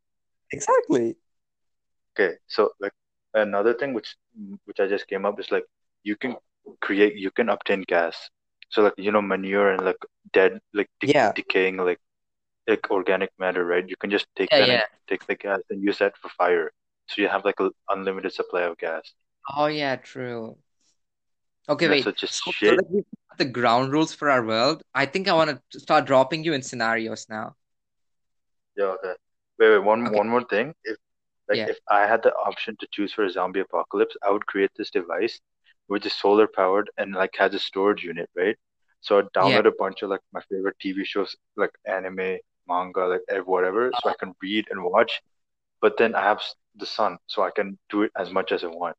Exactly. 0.52 1.18
Okay, 2.14 2.38
so 2.48 2.72
like 2.80 2.94
another 3.34 3.74
thing 3.74 3.94
which 3.94 4.16
which 4.66 4.80
I 4.80 4.88
just 4.88 5.08
came 5.08 5.26
up 5.26 5.40
is 5.40 5.52
like 5.52 5.66
you 6.04 6.16
can 6.16 6.36
create, 6.82 7.16
you 7.16 7.32
can 7.32 7.50
obtain 7.50 7.84
gas. 7.88 8.30
So 8.70 8.82
like 8.84 8.94
you 8.98 9.12
know 9.12 9.22
manure 9.22 9.72
and 9.72 9.84
like 9.86 9.98
dead, 10.34 10.60
like 10.74 10.90
de 11.00 11.10
Yeah. 11.12 11.34
decaying 11.36 11.78
like 11.78 12.00
like 12.68 12.90
organic 12.92 13.32
matter, 13.40 13.66
right? 13.66 13.88
You 13.88 13.96
can 13.98 14.10
just 14.12 14.28
take 14.36 14.50
Yeah, 14.52 14.60
that 14.60 14.70
and 14.70 14.80
yeah. 14.80 14.86
take 15.08 15.26
the 15.28 15.36
gas 15.36 15.60
and 15.70 15.84
use 15.84 16.00
that 16.00 16.18
for 16.18 16.30
fire. 16.30 16.72
So 17.08 17.22
you 17.22 17.28
have 17.30 17.46
like 17.46 17.60
a 17.60 17.70
unlimited 17.90 18.34
supply 18.34 18.62
of 18.64 18.78
gas. 18.78 19.14
Oh 19.56 19.68
yeah, 19.68 19.96
true. 19.98 20.58
Okay, 21.70 21.86
Yeah, 21.88 21.96
so 21.96 22.12
wait. 22.12 22.18
just 22.20 22.34
So, 22.44 22.52
so 22.52 22.54
shit. 22.54 22.80
we 22.90 23.04
the 23.38 23.46
ground 23.46 23.92
rules 23.92 24.14
for 24.14 24.30
our 24.30 24.46
world, 24.46 24.84
I 24.94 25.06
think 25.06 25.28
I 25.28 25.34
want 25.34 25.60
to 25.72 25.80
start 25.80 26.06
dropping 26.06 26.44
you 26.44 26.54
in 26.54 26.62
scenarios 26.62 27.28
now. 27.30 27.56
Yeah, 28.78 28.96
okay. 28.98 29.14
Wait, 29.60 29.70
wait, 29.72 29.84
one 29.84 30.08
Okay. 30.08 30.18
one 30.18 30.28
more 30.30 30.44
thing. 30.44 30.74
If 30.84 30.98
like 31.52 31.60
Yeah. 31.60 31.68
if 31.68 31.80
I 31.90 32.08
had 32.08 32.24
the 32.24 32.34
option 32.36 32.78
to 32.80 32.88
choose 32.92 33.14
for 33.14 33.26
a 33.26 33.32
zombie 33.32 33.62
apocalypse, 33.62 34.18
I 34.24 34.32
would 34.32 34.48
create 34.48 34.72
this 34.78 34.92
device 34.92 35.40
which 35.88 36.06
is 36.06 36.14
solar 36.14 36.48
powered 36.48 36.90
and 36.98 37.14
like 37.14 37.36
has 37.38 37.54
a 37.54 37.60
storage 37.60 38.04
unit, 38.04 38.30
right? 38.36 38.58
So 39.02 39.20
I'd 39.20 39.32
Yeah. 39.42 39.62
download 39.62 39.68
a 39.68 39.72
bunch 39.80 40.04
of 40.04 40.10
like 40.10 40.22
my 40.34 40.42
favorite 40.50 40.78
TV 40.82 41.06
shows, 41.06 41.36
like 41.58 41.72
anime, 41.86 42.38
manga, 42.68 43.08
like 43.08 43.22
eh, 43.30 43.40
whatever, 43.40 43.92
so 44.02 44.10
I 44.10 44.16
can 44.20 44.34
read 44.42 44.68
and 44.72 44.84
watch. 44.84 45.22
But 45.82 45.98
then 45.98 46.16
I 46.16 46.22
have 46.24 46.42
the 46.76 46.88
sun, 46.88 47.18
so 47.28 47.44
I 47.44 47.52
can 47.52 47.78
do 47.90 48.04
it 48.04 48.12
as 48.18 48.32
much 48.32 48.52
as 48.52 48.64
I 48.64 48.68
want 48.68 48.98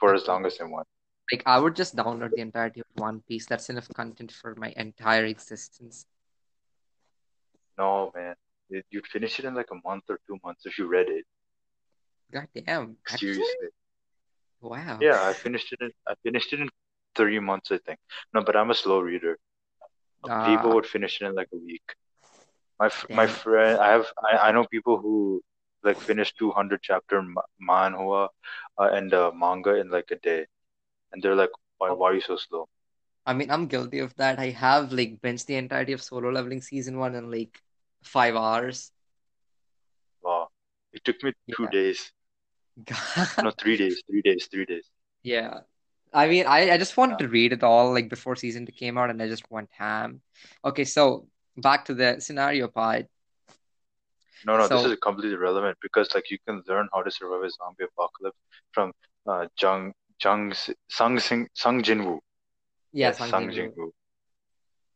for 0.00 0.14
as 0.14 0.26
long 0.28 0.46
as 0.46 0.60
I 0.60 0.64
want. 0.64 0.88
Like 1.32 1.42
I 1.46 1.58
would 1.58 1.76
just 1.76 1.96
download 1.96 2.34
the 2.34 2.42
entirety 2.42 2.80
of 2.80 2.86
One 2.94 3.20
Piece. 3.28 3.46
That's 3.46 3.70
enough 3.70 3.88
content 3.94 4.32
for 4.32 4.54
my 4.56 4.72
entire 4.76 5.24
existence. 5.26 6.06
No, 7.78 8.12
man, 8.14 8.34
you'd 8.90 9.06
finish 9.06 9.38
it 9.38 9.44
in 9.44 9.54
like 9.54 9.70
a 9.72 9.88
month 9.88 10.04
or 10.08 10.18
two 10.26 10.38
months 10.44 10.66
if 10.66 10.78
you 10.78 10.86
read 10.86 11.08
it. 11.08 11.24
God 12.32 12.48
damn. 12.54 12.96
Actually? 13.10 13.56
Seriously. 13.56 13.68
Wow. 14.60 15.00
Yeah, 15.00 15.22
I 15.22 15.32
finished 15.34 15.72
it 15.72 15.80
in 15.80 15.92
I 16.06 16.14
finished 16.22 16.52
it 16.52 16.60
in 16.60 16.68
three 17.14 17.38
months, 17.40 17.70
I 17.72 17.78
think. 17.78 17.98
No, 18.34 18.42
but 18.42 18.56
I'm 18.56 18.70
a 18.70 18.74
slow 18.74 19.00
reader. 19.00 19.38
People 20.42 20.72
Ah, 20.72 20.74
would 20.74 20.86
finish 20.86 21.20
it 21.20 21.26
in 21.26 21.34
like 21.34 21.48
a 21.52 21.56
week. 21.58 21.94
My 22.78 22.90
my 23.12 23.26
friend, 23.26 23.78
I 23.80 23.90
have 23.92 24.06
I, 24.22 24.48
I 24.48 24.52
know 24.52 24.66
people 24.66 24.98
who 24.98 25.42
like 25.84 26.00
finish 26.02 26.32
200 26.34 26.82
chapter 26.82 27.22
ma 27.22 27.42
manhwa 27.60 28.28
uh, 28.78 28.90
and 28.92 29.12
uh, 29.14 29.30
manga 29.34 29.74
in 29.76 29.90
like 29.90 30.10
a 30.10 30.16
day, 30.16 30.46
and 31.12 31.22
they're 31.22 31.36
like, 31.36 31.50
why 31.78 31.90
why 31.92 32.10
are 32.10 32.14
you 32.14 32.20
so 32.22 32.36
slow? 32.36 32.68
I 33.26 33.34
mean, 33.34 33.50
I'm 33.50 33.66
guilty 33.68 33.98
of 34.00 34.14
that. 34.16 34.38
I 34.38 34.50
have 34.50 34.92
like 34.92 35.20
binged 35.20 35.46
the 35.46 35.56
entirety 35.56 35.92
of 35.92 36.02
Solo 36.02 36.30
Leveling 36.30 36.62
season 36.62 36.98
one 36.98 37.14
in 37.14 37.30
like 37.30 37.62
five 38.02 38.36
hours. 38.36 38.92
Wow, 40.22 40.50
it 40.92 41.04
took 41.04 41.22
me 41.22 41.32
two 41.56 41.66
Yeah. 41.66 41.68
days. 41.68 42.12
No, 43.42 43.52
three 43.58 43.76
days, 43.76 44.02
three 44.08 44.22
days, 44.22 44.48
three 44.50 44.66
days. 44.66 44.90
Yeah. 45.22 45.60
I 46.12 46.28
mean, 46.28 46.46
I, 46.46 46.70
I 46.72 46.78
just 46.78 46.96
wanted 46.96 47.18
to 47.18 47.28
read 47.28 47.52
it 47.52 47.62
all 47.62 47.92
like 47.92 48.08
before 48.08 48.36
season 48.36 48.64
two 48.64 48.72
came 48.72 48.96
out 48.96 49.10
and 49.10 49.20
I 49.20 49.28
just 49.28 49.50
went 49.50 49.68
ham. 49.76 50.20
Okay, 50.64 50.84
so 50.84 51.26
back 51.56 51.84
to 51.86 51.94
the 51.94 52.20
scenario 52.20 52.68
part. 52.68 53.06
No, 54.46 54.56
no, 54.56 54.68
this 54.68 54.84
is 54.84 54.96
completely 55.02 55.36
relevant 55.36 55.76
because 55.82 56.14
like 56.14 56.30
you 56.30 56.38
can 56.46 56.62
learn 56.68 56.88
how 56.92 57.02
to 57.02 57.10
survive 57.10 57.42
a 57.42 57.50
zombie 57.50 57.84
apocalypse 57.84 58.38
from 58.72 58.92
uh 59.26 59.46
Jung 59.60 59.92
Jung 60.22 60.52
Sung 60.88 61.18
Sing 61.18 61.48
Sung 61.54 61.82
Jinwoo. 61.82 62.20
yeah, 62.92 63.08
Yes, 63.08 63.18
Sung 63.18 63.32
Jinwoo. 63.32 63.74
Jinwoo. 63.74 63.90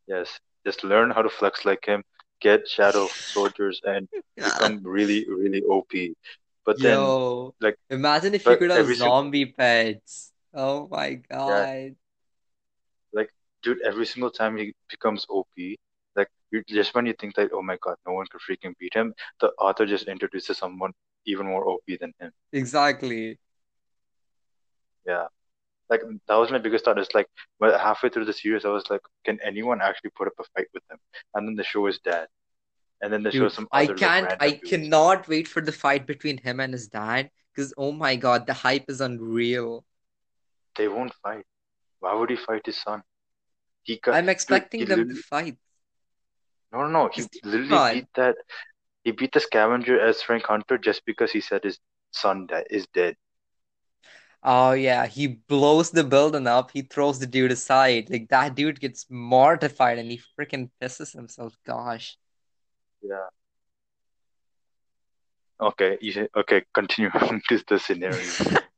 Yes, 0.07 0.39
just 0.65 0.85
learn 0.85 1.11
how 1.11 1.23
to 1.23 1.29
flex 1.29 1.65
like 1.65 1.85
him, 1.85 2.03
get 2.41 2.69
shadow 2.69 3.09
soldiers, 3.35 3.81
and 3.85 4.09
become 4.37 4.81
really, 4.85 5.27
really 5.29 5.63
OP. 5.63 5.93
But 6.64 6.79
then, 6.81 6.99
Yo, 6.99 7.55
like, 7.61 7.76
imagine 7.88 8.35
if 8.35 8.47
you 8.47 8.57
could 8.57 8.71
have 8.71 8.95
zombie 8.97 9.47
pets. 9.47 10.33
Oh 10.52 10.88
my 10.90 11.21
yeah, 11.31 11.67
God. 11.67 11.97
like, 13.12 13.31
dude, 13.62 13.81
every 13.83 14.07
single 14.07 14.31
time 14.31 14.57
he 14.57 14.75
becomes 14.88 15.26
OP, 15.29 15.79
like, 16.17 16.29
you, 16.50 16.62
just 16.69 16.95
when 16.95 17.07
you 17.07 17.14
think 17.19 17.35
that, 17.37 17.50
oh 17.52 17.62
my 17.62 17.79
God, 17.83 17.97
no 18.07 18.12
one 18.14 18.26
could 18.31 18.40
freaking 18.40 18.75
beat 18.79 18.95
him, 18.95 19.14
the 19.40 19.49
author 19.59 19.87
just 19.87 20.09
introduces 20.09 20.59
someone 20.59 20.93
even 21.26 21.47
more 21.47 21.69
OP 21.69 21.97
than 22.00 22.12
him. 22.21 22.33
Exactly. 22.52 23.38
Yeah, 25.07 25.26
like, 25.88 26.02
that 26.29 26.37
was 26.37 26.50
my 26.50 26.59
biggest 26.59 26.85
thought. 26.85 26.99
It's 26.99 27.14
like, 27.14 27.26
halfway 27.62 28.11
through 28.11 28.26
the 28.26 28.33
series, 28.33 28.64
I 28.64 28.69
was 28.69 28.85
like, 28.90 29.02
can 29.25 29.38
anyone 29.45 29.81
actually 29.81 30.11
put 30.17 30.29
up 30.29 30.35
a 30.38 30.45
fight 30.57 30.67
with 30.75 30.83
him? 30.90 30.99
And 31.35 31.49
then 31.49 31.57
the 31.57 31.64
show 31.64 31.87
is 31.87 31.99
dead. 32.00 32.29
And 33.02 33.12
then 33.12 33.23
they 33.23 33.30
show 33.30 33.49
Dude, 33.49 33.52
some 33.52 33.69
I 33.73 33.87
can't, 33.87 34.33
I 34.40 34.50
dudes. 34.50 34.71
cannot 34.71 35.28
wait 35.28 35.49
for 35.49 35.61
the 35.62 35.73
fight 35.73 36.07
between 36.07 36.38
him 36.38 36.61
and 36.61 36.73
his 36.73 36.88
dad 36.88 37.30
because 37.54 37.73
oh 37.76 37.92
my 37.92 38.16
God, 38.16 38.47
the 38.47 38.54
hype 38.54 38.88
is 38.88 39.00
unreal. 39.00 39.85
They 40.76 40.88
won't 40.88 41.14
fight. 41.23 41.45
Why 42.00 42.14
would 42.14 42.30
he 42.30 42.37
fight 42.37 42.66
his 42.66 42.76
son? 42.76 43.02
He 43.83 43.99
got, 43.99 44.14
I'm 44.16 44.28
expecting 44.28 44.80
he 44.80 44.87
them 44.87 45.09
to 45.09 45.14
fight. 45.14 45.57
no, 46.73 46.83
no, 46.83 46.88
no, 46.88 47.09
he 47.12 47.23
literally 47.45 47.69
Digimon. 47.69 47.92
beat 47.95 48.07
that, 48.14 48.37
he 49.04 49.12
beat 49.12 49.33
the 49.33 49.40
scavenger 49.40 50.00
S-rank 50.00 50.47
Hunter 50.47 50.78
just 50.78 51.04
because 51.07 51.33
he 51.33 51.40
said 51.40 51.64
his 51.64 51.78
son 52.12 52.49
is 52.71 52.87
dead. 52.95 53.16
Oh 54.42 54.73
yeah, 54.73 55.07
he 55.07 55.26
blows 55.26 55.90
the 55.90 56.04
building 56.04 56.47
up. 56.47 56.71
He 56.71 56.83
throws 56.83 57.19
the 57.19 57.26
dude 57.26 57.52
aside. 57.52 58.09
Like 58.11 58.28
that 58.30 58.54
dude 58.54 58.80
gets 58.80 59.07
mortified 59.11 59.99
and 59.99 60.11
he 60.11 60.21
freaking 60.38 60.71
pisses 60.80 61.12
himself. 61.14 61.57
Gosh. 61.66 62.16
Yeah. 63.02 63.28
Okay, 65.61 65.99
you, 66.00 66.28
okay, 66.37 66.64
continue 66.75 67.11
this 67.49 67.62
the 67.69 67.78
scenario. 67.78 68.33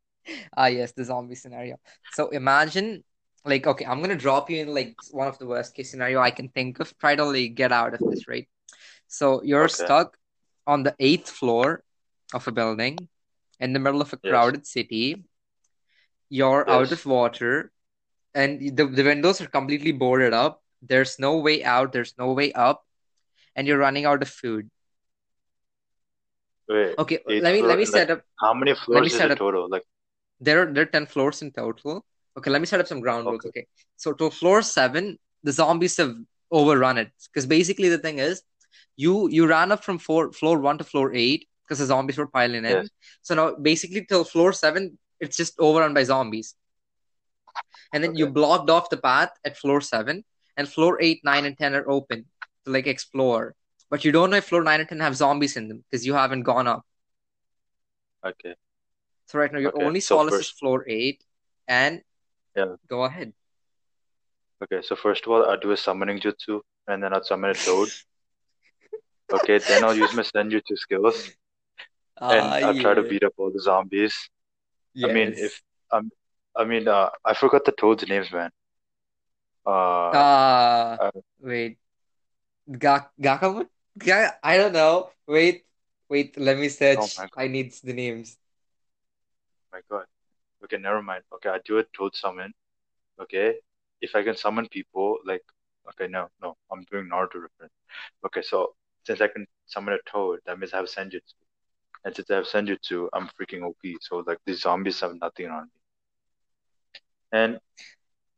Ah 0.56 0.66
yes, 0.66 0.92
the 0.92 1.04
zombie 1.04 1.34
scenario. 1.34 1.78
So 2.08 2.28
imagine, 2.30 3.04
like, 3.44 3.66
okay, 3.66 3.84
I'm 3.84 4.00
gonna 4.00 4.16
drop 4.16 4.50
you 4.50 4.58
in 4.62 4.74
like 4.74 4.96
one 5.10 5.28
of 5.28 5.38
the 5.38 5.46
worst 5.46 5.74
case 5.74 5.90
scenario 5.90 6.20
I 6.20 6.30
can 6.30 6.48
think 6.48 6.80
of. 6.80 6.96
Try 6.98 7.16
to 7.16 7.24
like 7.24 7.54
get 7.54 7.72
out 7.72 7.94
of 7.94 8.00
this, 8.08 8.28
right? 8.28 8.48
So 9.08 9.42
you're 9.42 9.68
Okay, 9.68 9.68
stuck 9.68 10.18
on 10.66 10.82
the 10.84 10.94
eighth 10.98 11.30
floor 11.30 11.84
of 12.34 12.46
a 12.48 12.52
building 12.52 13.08
in 13.60 13.72
the 13.72 13.80
middle 13.80 14.00
of 14.02 14.12
a 14.12 14.16
yes, 14.22 14.26
crowded 14.28 14.66
city. 14.66 15.24
You're 16.28 16.68
out 16.68 16.92
of 16.92 17.04
water 17.06 17.72
and 18.34 18.76
the, 18.76 18.86
the 18.86 19.02
windows 19.04 19.40
are 19.40 19.46
completely 19.46 19.92
boarded 19.92 20.32
up. 20.32 20.62
There's 20.82 21.18
no 21.18 21.38
way 21.38 21.64
out, 21.64 21.92
there's 21.92 22.14
no 22.18 22.32
way 22.32 22.52
up, 22.52 22.84
and 23.56 23.66
you're 23.66 23.78
running 23.78 24.04
out 24.04 24.23
of 24.23 24.28
food. 24.28 24.71
Wait, 26.68 26.94
Okay, 26.99 27.18
let 27.26 27.52
me 27.54 27.62
let 27.62 27.78
me 27.78 27.85
like, 27.85 27.87
set 27.87 28.11
up 28.11 28.23
how 28.40 28.54
many 28.54 28.73
let 28.73 28.80
me 28.80 28.85
floors 28.87 29.12
is 29.12 29.18
set 29.18 29.26
it 29.26 29.32
up 29.32 29.38
total? 29.38 29.68
Like, 29.68 29.85
there 30.40 30.62
are 30.62 30.73
there 30.73 30.85
are 30.85 30.87
10 30.87 31.06
floors 31.06 31.42
in 31.42 31.50
total. 31.52 32.04
Okay, 32.37 32.50
let 32.50 32.61
me 32.61 32.66
set 32.66 32.80
up 32.80 32.87
some 32.87 33.00
ground 33.00 33.26
rules. 33.26 33.44
okay, 33.44 33.49
Okay. 33.49 33.66
So 33.97 34.12
to 34.14 34.30
floor 34.30 34.62
seven, 34.62 35.18
the 35.42 35.52
zombies 35.52 35.97
have 35.99 36.14
overrun 36.50 36.99
it. 36.99 37.11
Because 37.28 37.47
basically 37.47 37.88
the 37.88 37.99
thing 37.99 38.18
is, 38.18 38.42
you 38.97 39.28
you 39.28 39.47
ran 39.47 39.73
up 39.73 39.85
from 39.85 39.99
floor 39.99 40.32
floor 40.32 40.59
one 40.59 40.78
to 40.78 40.85
floor 40.85 41.12
eight 41.14 41.49
because 41.64 41.78
the 41.78 41.87
zombies 41.87 42.18
were 42.18 42.26
piling 42.26 42.64
in. 42.64 42.71
yes, 42.78 42.88
So 43.23 43.35
now 43.35 43.54
basically 43.54 44.04
till 44.04 44.25
floor 44.25 44.52
seven, 44.52 44.99
it's 45.21 45.37
just 45.37 45.59
overrun 45.59 45.94
by 45.94 46.04
zombies. 46.04 46.54
And 47.92 48.02
then 48.02 48.16
you 48.16 48.26
blocked 48.28 48.71
off 48.71 48.88
the 48.88 48.97
path 48.97 49.30
at 49.44 49.59
floor 49.59 49.80
seven, 49.80 50.25
and 50.56 50.68
floor 50.68 50.99
eight, 51.02 51.21
nine, 51.25 51.44
and 51.44 51.56
ten 51.59 51.75
are 51.75 51.88
open 51.88 52.25
to 52.64 52.71
like 52.73 52.87
explore. 52.87 53.54
but 53.90 54.04
you 54.04 54.12
don't 54.12 54.31
know 54.31 54.38
if 54.38 54.47
floor 54.47 54.62
nine 54.64 54.81
and 54.81 54.88
ten 54.88 55.00
have 55.00 55.16
zombies 55.16 55.57
in 55.57 55.69
them 55.69 55.85
because 55.90 56.07
you 56.07 56.14
haven't 56.14 56.42
gone 56.45 56.66
up. 56.66 56.85
Okay. 58.25 58.54
So 59.26 59.38
right 59.40 59.52
now 59.52 59.59
your 59.59 59.75
Okay. 59.75 59.76
only 59.76 59.99
So 59.99 60.09
solace 60.09 60.38
is 60.40 60.49
floor 60.50 60.85
eight, 60.87 61.25
and 61.66 62.04
yeah. 62.57 62.76
go 62.88 63.04
ahead. 63.04 63.35
Okay. 64.62 64.81
So 64.83 64.97
first 64.97 65.26
of 65.26 65.33
all, 65.33 65.45
I'll 65.50 65.59
do 65.59 65.73
a 65.73 65.76
summoning 65.76 66.19
jutsu, 66.21 66.62
and 66.88 67.02
then 67.02 67.12
I'll 67.12 67.23
summon 67.25 67.50
a 67.50 67.54
toad. 67.54 67.90
Okay. 69.33 69.59
Then 69.66 69.83
I'll 69.85 69.97
use 69.97 70.12
my 70.12 70.23
senjutsu 70.23 70.76
skills, 70.78 71.31
and 72.31 72.57
Ah, 72.57 72.59
I'll 72.62 72.75
try 72.75 72.95
to 72.95 73.04
beat 73.04 73.25
up 73.25 73.35
all 73.38 73.50
the 73.52 73.61
zombies. 73.62 74.14
I 75.04 75.09
mean, 75.09 75.35
if 75.37 75.61
I'm, 75.92 76.11
I 76.57 76.64
mean, 76.64 76.88
uh, 76.88 77.11
I 77.25 77.35
forgot 77.35 77.64
the 77.64 77.73
toads' 77.73 78.09
names, 78.09 78.33
man. 78.33 78.50
Uh, 79.66 80.14
Ah, 80.14 81.00
uh, 81.00 81.11
wait. 81.40 81.78
Ga 82.71 83.11
Gakamut? 83.21 83.69
Ga 83.99 84.31
I 84.42 84.57
don't 84.57 84.73
know. 84.73 85.11
Wait, 85.26 85.64
wait. 86.09 86.38
Let 86.38 86.59
me 86.59 86.69
oh 86.69 86.69
search. 86.69 87.16
God, 87.16 87.31
I 87.37 87.49
need 87.49 87.73
the 87.83 87.92
names. 87.92 88.37
Oh 89.73 89.76
my 89.76 89.81
God. 89.90 90.07
Okay, 90.64 90.76
never 90.78 91.02
mind. 91.02 91.23
Okay, 91.35 91.49
I 91.49 91.59
do 91.64 91.78
a 91.78 91.85
toad 91.97 92.14
summon. 92.14 92.52
Okay, 93.21 93.54
if 94.00 94.14
I 94.14 94.23
can 94.23 94.37
summon 94.37 94.69
people, 94.69 95.19
like, 95.26 95.42
okay, 95.90 96.11
no, 96.11 96.28
no, 96.40 96.57
I'm 96.71 96.85
doing 96.90 97.09
Naruto 97.09 97.42
reference. 97.42 97.73
Okay, 98.25 98.42
so 98.42 98.75
since 99.04 99.21
I 99.21 99.28
can 99.28 99.47
summon 99.66 99.95
a 99.95 100.11
toad, 100.11 100.40
that 100.47 100.59
means 100.59 100.73
I 100.73 100.78
have 100.78 100.87
senjutsu. 100.87 101.35
And 102.04 102.14
since 102.14 102.31
I 102.31 102.37
have 102.37 102.47
senjutsu, 102.47 103.09
I'm 103.12 103.28
freaking 103.28 103.62
OP. 103.62 103.83
So 104.00 104.25
like 104.26 104.38
these 104.47 104.62
zombies 104.62 105.00
have 105.00 105.14
nothing 105.21 105.49
on 105.49 105.64
me. 105.64 105.71
And 107.33 107.59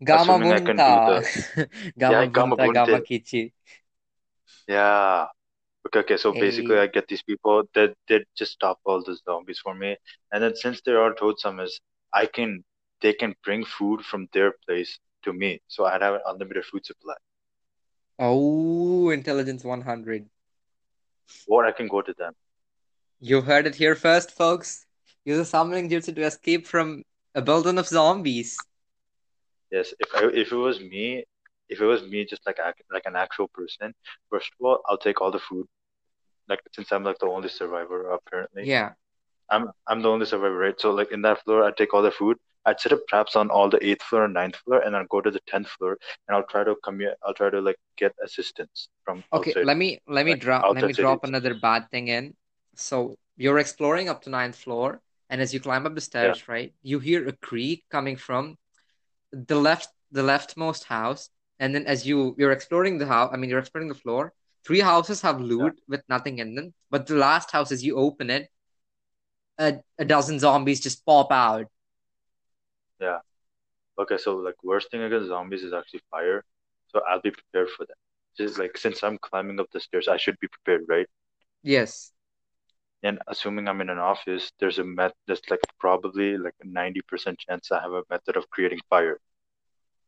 Gama 0.02 0.20
assuming 0.20 0.52
I 0.52 0.60
can 0.60 0.76
do 0.76 0.82
the 0.82 1.68
Gama 1.98 2.12
yeah, 2.12 2.26
Bunta, 2.26 2.32
Gama 2.32 2.56
Bunte. 2.56 3.06
Kichi. 3.06 3.52
Yeah. 4.68 5.26
Okay, 5.86 6.00
okay. 6.00 6.16
So 6.16 6.32
basically. 6.32 6.78
I 6.78 6.86
get 6.86 7.08
these 7.08 7.22
people 7.22 7.64
that 7.74 7.94
they 8.08 8.24
just 8.36 8.52
stop 8.52 8.78
all 8.84 9.02
the 9.02 9.16
zombies 9.24 9.58
for 9.58 9.74
me. 9.74 9.96
And 10.32 10.42
then 10.42 10.54
since 10.56 10.80
there 10.84 11.00
are 11.02 11.14
toad 11.14 11.38
summons, 11.38 11.80
I 12.12 12.26
can 12.26 12.64
they 13.02 13.12
can 13.12 13.34
bring 13.44 13.64
food 13.64 14.02
from 14.02 14.28
their 14.32 14.52
place 14.66 14.98
to 15.24 15.32
me. 15.32 15.60
So 15.68 15.84
I'd 15.84 16.02
have 16.02 16.14
an 16.14 16.20
unlimited 16.26 16.64
food 16.64 16.86
supply. 16.86 17.14
Oh, 18.18 19.10
intelligence 19.10 19.64
100. 19.64 20.26
Or 21.46 21.66
I 21.66 21.72
can 21.72 21.88
go 21.88 22.00
to 22.02 22.14
them. 22.16 22.34
You 23.20 23.42
heard 23.42 23.66
it 23.66 23.74
here 23.76 23.94
first, 23.94 24.30
folks. 24.30 24.86
Use 25.24 25.38
a 25.38 25.44
summoning 25.44 25.88
jutsu 25.88 26.14
to 26.14 26.22
escape 26.22 26.66
from 26.66 27.04
a 27.34 27.42
building 27.42 27.78
of 27.78 27.88
zombies. 27.88 28.56
Yes, 29.70 29.92
if 29.98 30.14
I, 30.14 30.26
if 30.32 30.52
it 30.52 30.56
was 30.56 30.78
me, 30.80 31.24
if 31.74 31.80
it 31.82 31.86
was 31.86 32.02
me, 32.04 32.24
just 32.26 32.46
like 32.46 32.58
like 32.92 33.06
an 33.06 33.16
actual 33.16 33.48
person, 33.48 33.94
first 34.30 34.50
of 34.54 34.66
all, 34.66 34.80
I'll 34.88 34.98
take 35.06 35.20
all 35.22 35.32
the 35.32 35.40
food. 35.50 35.66
Like 36.48 36.60
since 36.74 36.92
I'm 36.92 37.04
like 37.04 37.18
the 37.20 37.26
only 37.28 37.48
survivor 37.50 38.10
apparently, 38.10 38.68
Yeah. 38.68 38.94
I'm 39.50 39.70
I'm 39.88 40.02
the 40.02 40.08
only 40.10 40.26
survivor, 40.26 40.56
right? 40.58 40.80
So 40.80 40.90
like 40.92 41.12
in 41.12 41.22
that 41.22 41.42
floor, 41.44 41.64
I'd 41.64 41.76
take 41.76 41.94
all 41.94 42.02
the 42.02 42.10
food. 42.12 42.38
I'd 42.66 42.80
set 42.80 42.92
up 42.92 43.00
traps 43.08 43.36
on 43.36 43.50
all 43.50 43.68
the 43.70 43.84
eighth 43.86 44.02
floor 44.02 44.24
and 44.24 44.34
ninth 44.34 44.56
floor, 44.56 44.80
and 44.80 44.96
I'll 44.96 45.06
go 45.06 45.20
to 45.22 45.30
the 45.30 45.40
tenth 45.48 45.68
floor, 45.68 45.98
and 46.28 46.36
I'll 46.36 46.46
try 46.54 46.64
to 46.64 46.76
commute. 46.84 47.14
I'll 47.24 47.34
try 47.34 47.50
to 47.50 47.60
like 47.60 47.78
get 47.98 48.14
assistance 48.24 48.88
from 49.04 49.24
Okay, 49.32 49.56
outside, 49.56 49.62
let 49.62 49.76
me 49.76 49.98
let 50.06 50.24
me 50.26 50.34
like 50.34 50.38
drop 50.38 50.68
let 50.70 50.84
me 50.86 50.92
outside 50.92 50.94
drop 50.94 51.24
another 51.24 51.54
bad 51.54 51.90
thing 51.90 52.08
in. 52.08 52.36
So 52.76 53.18
you're 53.36 53.58
exploring 53.58 54.08
up 54.08 54.22
to 54.22 54.30
ninth 54.30 54.56
floor, 54.56 55.02
and 55.28 55.40
as 55.40 55.52
you 55.52 55.60
climb 55.60 55.86
up 55.86 55.94
the 55.94 56.00
Yeah, 56.20 56.36
stairs, 56.40 56.48
right, 56.48 56.72
you 56.82 57.00
hear 57.00 57.26
a 57.28 57.32
creak 57.36 57.84
coming 57.90 58.16
from 58.16 58.56
the 59.32 59.56
left 59.56 59.88
the 60.12 60.22
leftmost 60.22 60.84
house, 60.84 61.30
and 61.58 61.74
then 61.74 61.86
as 61.86 62.06
you 62.06 62.34
you're 62.38 62.52
exploring 62.52 62.98
the 62.98 63.06
house, 63.06 63.30
I 63.32 63.36
mean 63.36 63.50
you're 63.50 63.60
exploring 63.60 63.88
the 63.88 63.94
floor. 63.94 64.32
Three 64.66 64.80
houses 64.80 65.20
have 65.22 65.40
yeah, 65.58 65.66
loot 65.66 65.80
with 65.88 66.02
nothing 66.08 66.38
in 66.38 66.54
them, 66.54 66.74
but 66.90 67.06
the 67.06 67.16
last 67.16 67.50
house, 67.52 67.70
as 67.72 67.84
you 67.84 67.96
open 67.96 68.30
it, 68.30 68.48
a, 69.58 69.74
a 69.98 70.04
dozen 70.04 70.38
zombies 70.38 70.80
just 70.80 71.04
pop 71.06 71.30
out. 71.32 71.66
yeah. 73.00 73.18
Okay, 73.98 74.18
so 74.18 74.36
like 74.36 74.56
worst 74.64 74.90
thing 74.90 75.02
against 75.02 75.28
zombies 75.28 75.62
is 75.64 75.72
actually 75.72 76.02
fire. 76.10 76.44
So 76.88 77.02
I'll 77.08 77.20
be 77.20 77.30
prepared 77.32 77.70
for 77.70 77.86
that. 77.86 77.96
Just 78.38 78.58
like 78.58 78.76
since 78.78 79.02
I'm 79.04 79.18
climbing 79.18 79.60
up 79.60 79.68
the 79.72 79.80
stairs, 79.80 80.08
I 80.08 80.16
should 80.16 80.38
be 80.40 80.48
prepared, 80.48 80.84
right? 80.88 81.08
Yes. 81.62 82.12
And 83.04 83.20
assuming 83.28 83.68
I'm 83.68 83.80
in 83.82 83.88
an 83.88 84.00
office, 84.00 84.50
there's 84.58 84.80
a 84.80 84.84
met 84.84 85.14
there's 85.28 85.42
like 85.48 85.60
probably 85.78 86.36
like 86.36 86.56
a 86.60 86.66
90% 86.66 87.38
chance 87.38 87.70
I 87.70 87.80
have 87.80 87.92
a 87.92 88.02
method 88.10 88.36
of 88.36 88.50
creating 88.50 88.80
fire. 88.90 89.20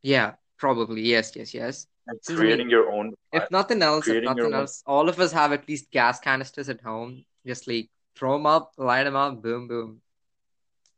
Yeah, 0.01 0.35
probably. 0.57 1.01
Yes, 1.01 1.35
yes, 1.35 1.53
yes. 1.53 1.87
And 2.07 2.19
Since 2.23 2.39
I 2.39 2.43
mean, 2.43 2.65
creating 2.65 2.69
your 2.69 2.91
own 2.91 3.13
if 3.31 3.49
nothing 3.51 3.81
else, 3.81 4.09
if 4.09 4.21
nothing 4.23 4.53
own, 4.53 4.53
else, 4.53 4.83
all 4.85 5.09
of 5.09 5.19
us 5.19 5.31
have 5.33 5.51
at 5.53 5.67
least 5.67 5.91
gas 5.91 6.19
canisters 6.19 6.69
at 6.69 6.81
home. 6.81 7.25
Just 7.45 7.67
like 7.67 7.89
throw 8.15 8.33
them 8.33 8.45
up, 8.47 8.73
light 8.77 9.03
them 9.05 9.15
up, 9.15 9.41
boom, 9.41 9.67
boom. 9.67 10.01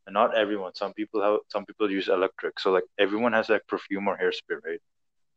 and 0.07 0.13
not 0.13 0.35
everyone. 0.35 0.73
Some 0.75 0.93
people 0.93 1.21
have, 1.21 1.39
some 1.49 1.65
people 1.65 1.89
use 1.91 2.07
electric. 2.09 2.59
So 2.59 2.71
like 2.71 2.83
everyone 2.99 3.33
has 3.33 3.49
like 3.49 3.67
perfume 3.67 4.07
or 4.07 4.17
hairspray, 4.17 4.63
right? 4.65 4.79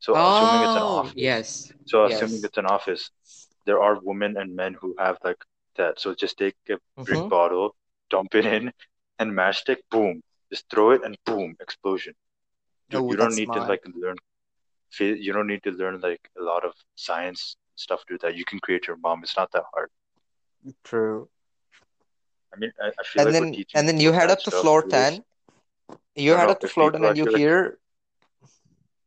So 0.01 0.19
assuming 0.25 0.63
it's 0.63 0.77
an 0.77 0.83
Oh, 0.83 0.89
office, 0.89 1.15
yes, 1.15 1.73
so 1.85 2.05
assuming 2.05 2.41
yes. 2.41 2.45
it's 2.45 2.59
an 2.59 2.67
office, 2.67 3.11
there 3.67 3.83
are 3.83 3.99
women 4.03 4.37
and 4.37 4.55
men 4.57 4.75
who 4.81 4.95
have 4.99 5.19
like 5.25 5.39
that. 5.77 6.01
So 6.01 6.15
just 6.15 6.39
take 6.39 6.55
a 6.71 6.79
drink 7.05 7.25
Mm-hmm. 7.25 7.29
bottle, 7.29 7.75
dump 8.11 8.35
it 8.35 8.47
in, 8.47 8.73
and 9.19 9.33
matchstick, 9.33 9.79
boom, 9.91 10.23
just 10.53 10.65
throw 10.71 10.91
it 10.93 11.03
and 11.05 11.17
boom, 11.27 11.57
explosion. 11.61 12.15
You 12.93 13.11
you 13.11 13.17
don't 13.17 13.29
that's 13.31 13.37
need 13.37 13.53
to 13.53 13.61
like 13.61 13.83
learn 13.95 14.17
you 14.99 15.33
don't 15.33 15.47
need 15.47 15.63
to 15.63 15.71
learn 15.71 16.01
like 16.01 16.29
a 16.39 16.43
lot 16.43 16.65
of 16.65 16.73
science 16.95 17.57
stuff 17.77 18.05
to 18.07 18.15
do 18.15 18.19
that. 18.23 18.37
You 18.37 18.45
can 18.45 18.59
create 18.61 18.87
your 18.87 18.97
bomb. 18.97 19.23
It's 19.23 19.37
not 19.37 19.51
that 19.53 19.65
hard. 19.73 19.91
True. 20.85 21.29
I 22.55 22.59
mean, 22.59 22.73
I, 22.81 22.89
I 22.89 23.05
feel 23.05 23.23
And 23.23 23.35
like 23.35 23.43
then 23.43 23.53
teaching 23.53 23.79
and 23.79 23.89
then 23.89 23.99
you 24.01 24.13
head 24.13 24.31
up 24.31 24.41
to 24.41 24.51
floor 24.51 24.83
through 24.83 24.91
this. 24.91 25.21
10. 25.21 25.25
You 26.17 26.33
No, 26.33 26.39
head 26.39 26.51
up 26.51 26.61
to 26.61 26.67
if 26.67 26.73
floor 26.73 26.91
10 26.93 27.05
and 27.05 27.17
you 27.17 27.25
actually 27.25 27.33
like, 27.33 27.41
hear, 27.41 27.79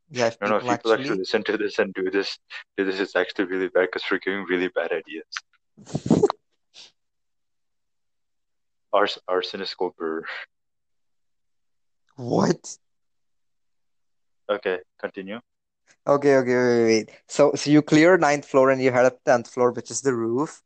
yeah, 0.10 0.28
if 0.28 0.42
no, 0.42 0.48
no, 0.48 0.56
if 0.58 0.62
people 0.64 0.76
people 0.76 0.92
actually 0.92 1.04
actually, 1.04 1.18
listen 1.20 1.44
to 1.44 1.58
this 1.58 1.80
and 1.80 1.94
do 1.94 2.10
this, 2.10 2.40
do 2.78 2.86
this 2.86 3.00
is 3.00 3.16
actually 3.16 3.46
really 3.46 3.68
bad 3.68 3.90
because 3.92 4.04
we're 4.10 4.18
giving 4.18 4.44
really 4.46 4.70
bad 4.70 4.92
ideas. 4.92 5.26
Ars 8.94 9.20
arsenoscoper. 9.30 10.22
what? 12.16 12.78
Okay, 14.50 14.80
continue. 14.98 15.40
Okay, 16.08 16.36
okay, 16.38 16.56
wait, 16.56 16.84
wait. 16.86 17.12
So, 17.28 17.54
so 17.56 17.70
you 17.70 17.82
clear 17.82 18.18
ninth 18.18 18.46
floor 18.46 18.70
and 18.72 18.82
you 18.82 18.92
head 18.92 19.06
a 19.06 19.12
10th 19.26 19.50
floor, 19.50 19.72
which 19.72 19.92
is 19.92 20.02
the 20.02 20.14
roof, 20.14 20.62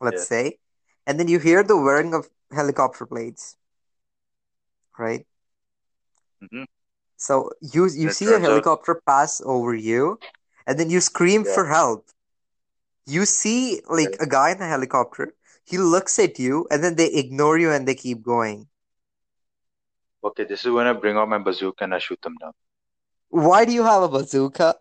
let's 0.00 0.22
Yes. 0.22 0.28
say. 0.28 0.58
And 1.06 1.18
then 1.18 1.28
you 1.28 1.38
hear 1.38 1.62
the 1.62 1.76
whirring 1.76 2.14
of 2.14 2.28
helicopter 2.52 3.06
blades, 3.06 3.56
right? 4.98 5.26
hmm 6.40 6.64
So 7.16 7.50
you 7.60 7.88
you 7.88 8.08
it 8.08 8.10
see 8.10 8.32
a 8.32 8.38
turns 8.38 8.48
out, 8.48 8.64
helicopter 8.64 8.94
pass 9.06 9.40
over 9.44 9.74
you, 9.74 10.20
and 10.66 10.78
then 10.78 10.90
you 10.90 11.00
scream 11.00 11.44
yeah, 11.44 11.56
for 11.56 11.66
help. 11.66 12.08
You 13.06 13.24
see 13.24 13.80
like 13.88 14.16
a 14.20 14.26
guy 14.26 14.50
in 14.52 14.60
a 14.60 14.68
helicopter. 14.68 15.34
He 15.64 15.78
looks 15.78 16.18
at 16.18 16.38
you, 16.38 16.66
and 16.70 16.84
then 16.84 16.96
they 16.96 17.08
ignore 17.12 17.58
you 17.58 17.72
and 17.72 17.88
they 17.88 17.94
keep 17.94 18.22
going. 18.22 18.68
okay. 20.24 20.44
This 20.44 20.64
is 20.64 20.72
when 20.72 20.86
I 20.86 20.92
bring 20.92 21.16
out 21.16 21.28
my 21.28 21.38
bazooka 21.38 21.84
and 21.84 21.94
I 21.94 21.98
shoot 21.98 22.20
them 22.22 22.36
down 22.40 22.52
Why 23.34 23.64
do 23.66 23.72
you 23.72 23.82
have 23.84 24.02
a 24.02 24.08
bazooka? 24.08 24.76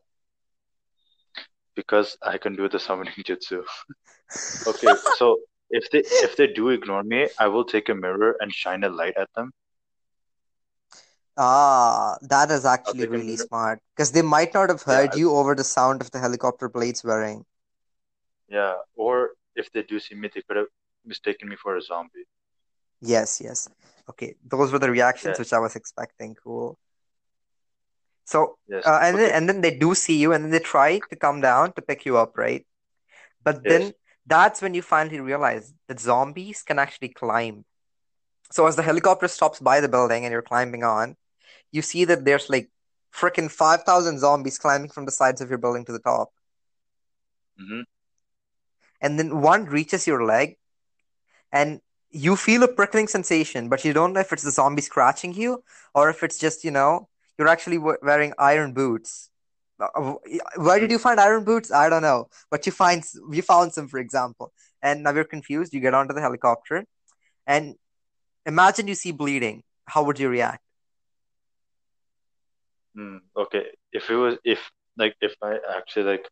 because 1.76 2.18
I 2.22 2.38
can 2.38 2.56
do 2.56 2.70
the 2.70 2.80
summoning 2.80 3.14
jutsu. 3.28 3.64
Okay, 4.68 4.98
so 5.10 5.42
if 5.70 5.90
they 5.92 6.04
if 6.22 6.36
they 6.38 6.48
do 6.48 6.70
ignore 6.70 7.04
me, 7.04 7.30
I 7.40 7.48
will 7.48 7.66
take 7.66 7.90
a 7.90 7.96
mirror 7.96 8.36
and 8.40 8.54
shine 8.54 8.84
a 8.84 8.90
light 8.90 9.16
at 9.18 9.30
them. 9.36 9.52
Ah, 11.38 12.18
that 12.22 12.52
is 12.52 12.66
actually 12.66 13.08
really 13.08 13.36
mirror. 13.36 13.38
smart 13.38 13.80
because 13.96 14.12
they 14.12 14.22
might 14.22 14.54
not 14.54 14.70
have 14.70 14.84
heard 14.84 15.14
I- 15.14 15.18
you 15.18 15.32
over 15.32 15.56
the 15.56 15.64
sound 15.64 16.02
of 16.02 16.12
the 16.12 16.20
helicopter 16.20 16.70
blades 16.70 17.04
whirring. 17.04 17.46
yeah. 18.50 18.76
Or 18.96 19.32
if 19.56 19.72
they 19.72 19.84
do 19.84 20.00
see 20.00 20.16
me, 20.16 20.30
they 20.34 20.42
could 20.42 20.58
have 20.58 20.68
mistaken 21.06 21.50
me 21.50 21.56
for 21.56 21.76
a 21.78 21.82
zombie. 21.82 22.26
Yes, 23.02 23.42
yes. 23.42 23.68
Okay, 24.10 24.36
those 24.44 24.72
were 24.72 24.80
the 24.80 24.90
reactions 24.92 25.38
Yeah. 25.38 25.42
which 25.42 25.54
I 25.54 25.60
was 25.60 25.76
expecting. 25.76 26.36
Cool. 26.36 26.78
So, 28.26 28.58
Yes. 28.68 28.86
uh, 28.86 29.00
and 29.02 29.18
then 29.18 29.32
and 29.34 29.50
then 29.50 29.62
they 29.62 29.78
do 29.78 29.96
see 29.96 30.18
you, 30.18 30.34
and 30.34 30.44
then 30.44 30.52
they 30.52 30.60
try 30.60 31.00
to 31.10 31.16
come 31.16 31.42
down 31.42 31.74
to 31.74 31.82
pick 31.82 32.06
you 32.06 32.18
up, 32.18 32.38
right? 32.38 32.66
But 33.44 33.66
Yes. 33.66 33.68
then 33.68 33.94
that's 34.26 34.62
when 34.62 34.74
you 34.74 34.82
finally 34.82 35.20
realize 35.20 35.74
that 35.88 36.00
zombies 36.00 36.64
can 36.64 36.80
actually 36.80 37.10
climb. 37.10 37.66
So 38.52 38.68
as 38.68 38.76
the 38.76 38.84
helicopter 38.84 39.28
stops 39.28 39.60
by 39.60 39.80
the 39.82 39.90
building 39.90 40.26
and 40.26 40.32
you're 40.32 40.42
climbing 40.42 40.84
on, 40.84 41.18
you 41.72 41.82
see 41.82 42.06
that 42.06 42.26
there's 42.26 42.50
like 42.50 42.70
freaking 43.14 43.52
5,000 43.52 44.20
zombies 44.20 44.58
climbing 44.60 44.90
from 44.92 45.06
the 45.06 45.12
sides 45.12 45.42
of 45.42 45.50
your 45.50 45.60
building 45.60 45.86
to 45.86 45.92
the 45.92 46.00
top. 46.00 46.32
hmm 47.58 47.84
And 49.02 49.20
then 49.20 49.42
one 49.42 49.66
reaches 49.66 50.08
your 50.08 50.24
leg 50.24 50.58
and 51.52 51.82
you 52.12 52.36
feel 52.36 52.64
a 52.64 52.68
prickling 52.68 53.08
sensation, 53.08 53.70
but 53.70 53.84
you 53.86 53.94
don't 53.94 54.14
know 54.14 54.20
if 54.22 54.32
it's 54.34 54.44
the 54.44 54.52
zombie 54.52 54.82
scratching 54.82 55.34
you 55.34 55.64
or 55.94 56.10
if 56.10 56.24
it's 56.24 56.38
just, 56.38 56.64
you 56.64 56.72
know, 56.72 57.10
you're 57.38 57.48
actually 57.48 57.78
wearing 57.78 58.34
iron 58.38 58.74
boots. 58.74 59.30
Uh, 59.80 60.14
Where 60.58 60.80
did 60.80 60.92
you 60.92 61.00
find 61.00 61.20
iron 61.20 61.44
boots? 61.44 61.72
I 61.72 61.90
don't 61.90 62.02
know, 62.02 62.30
but 62.50 62.66
you 62.66 62.72
find 62.72 63.04
you 63.32 63.42
found 63.42 63.74
some, 63.74 63.88
for 63.88 64.00
example, 64.00 64.54
and 64.82 65.04
now 65.04 65.12
you're 65.14 65.24
confused. 65.26 65.74
You 65.74 65.80
get 65.82 65.94
onto 65.94 66.14
the 66.14 66.22
helicopter, 66.22 66.86
and 67.48 67.76
imagine 68.46 68.88
you 68.88 68.96
see 68.96 69.12
bleeding. 69.12 69.64
How 69.88 70.04
would 70.04 70.20
you 70.20 70.30
react? 70.30 70.62
mm, 72.98 73.20
okay. 73.38 73.66
If 73.92 74.10
it 74.10 74.16
was 74.16 74.38
if 74.44 74.60
like 74.98 75.16
if 75.22 75.34
I 75.44 75.58
actually 75.78 76.06
like 76.06 76.28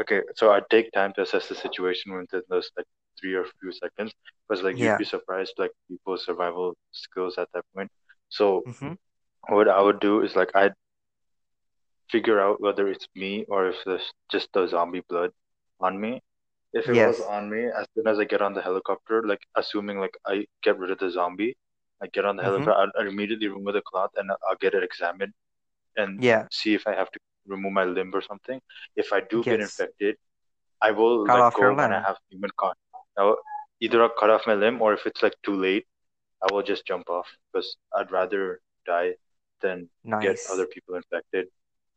okay, 0.00 0.20
so 0.36 0.50
I 0.52 0.60
take 0.70 0.92
time 0.92 1.12
to 1.14 1.22
assess 1.22 1.48
the 1.48 1.54
situation 1.54 2.14
within 2.16 2.42
those 2.48 2.70
like 2.76 2.86
three 3.20 3.34
or 3.34 3.44
few 3.60 3.72
seconds 3.72 4.12
because 4.48 4.62
like 4.62 4.76
you'd 4.78 4.96
be 4.96 5.04
surprised 5.04 5.54
like 5.58 5.72
people's 5.88 6.24
survival 6.24 6.74
skills 6.92 7.36
at 7.38 7.48
that 7.54 7.64
point. 7.74 7.90
So 8.28 8.66
Mm-hmm. 8.66 8.92
What 9.50 9.68
I 9.68 9.80
would 9.82 10.00
do 10.00 10.22
is 10.22 10.36
like 10.36 10.50
I'd 10.56 10.74
figure 12.10 12.40
out 12.40 12.60
whether 12.60 12.88
it's 12.88 13.06
me 13.14 13.44
or 13.48 13.68
if 13.68 13.76
there's 13.84 14.12
just 14.30 14.48
the 14.54 14.66
zombie 14.68 15.02
blood 15.08 15.30
on 15.80 16.00
me. 16.00 16.22
If 16.72 16.88
it 16.90 16.94
was 16.96 17.20
on 17.20 17.50
me, 17.50 17.66
as 17.66 17.86
soon 17.94 18.06
as 18.08 18.18
I 18.18 18.24
get 18.24 18.42
on 18.42 18.54
the 18.54 18.62
helicopter, 18.62 19.22
like 19.26 19.40
assuming 19.56 19.98
like 20.00 20.16
I 20.26 20.46
get 20.62 20.78
rid 20.78 20.90
of 20.90 20.98
the 20.98 21.10
zombie, 21.10 21.56
I 22.02 22.08
get 22.08 22.24
on 22.26 22.36
the 22.36 22.42
Mm-hmm. 22.42 22.68
helicopter, 22.68 22.90
I'll 22.98 23.08
immediately 23.08 23.48
remove 23.48 23.74
the 23.74 23.82
cloth 23.82 24.10
and 24.16 24.30
I'll 24.30 24.56
get 24.60 24.74
it 24.74 24.84
examined 24.84 25.32
and 25.96 26.22
Yeah. 26.22 26.48
see 26.50 26.74
if 26.74 26.86
I 26.86 26.94
have 26.94 27.10
to 27.12 27.20
remove 27.46 27.72
my 27.72 27.84
limb 27.84 28.12
or 28.14 28.22
something. 28.22 28.60
If 28.96 29.12
I 29.12 29.20
do 29.30 29.44
get 29.48 29.60
infected, 29.60 30.16
I 30.82 30.90
will 30.92 31.28
Cut 31.28 31.30
let 31.30 31.52
go 31.54 31.74
when 31.74 31.92
I 31.92 32.00
have 32.06 32.16
human 32.30 32.50
contact. 32.58 32.78
Now, 33.18 33.36
either 33.80 34.02
I'll 34.02 34.10
cut 34.18 34.30
off 34.30 34.46
my 34.46 34.54
limb 34.54 34.80
or 34.82 34.92
if 34.94 35.06
it's 35.06 35.22
like 35.22 35.34
too 35.44 35.54
late, 35.56 35.86
I 36.42 36.48
will 36.52 36.62
just 36.62 36.86
jump 36.86 37.08
off 37.10 37.26
because 37.52 37.76
I'd 37.94 38.10
rather 38.12 38.60
die 38.86 39.14
than 39.60 39.88
get 40.20 40.38
other 40.52 40.66
people 40.66 40.94
infected. 40.94 41.46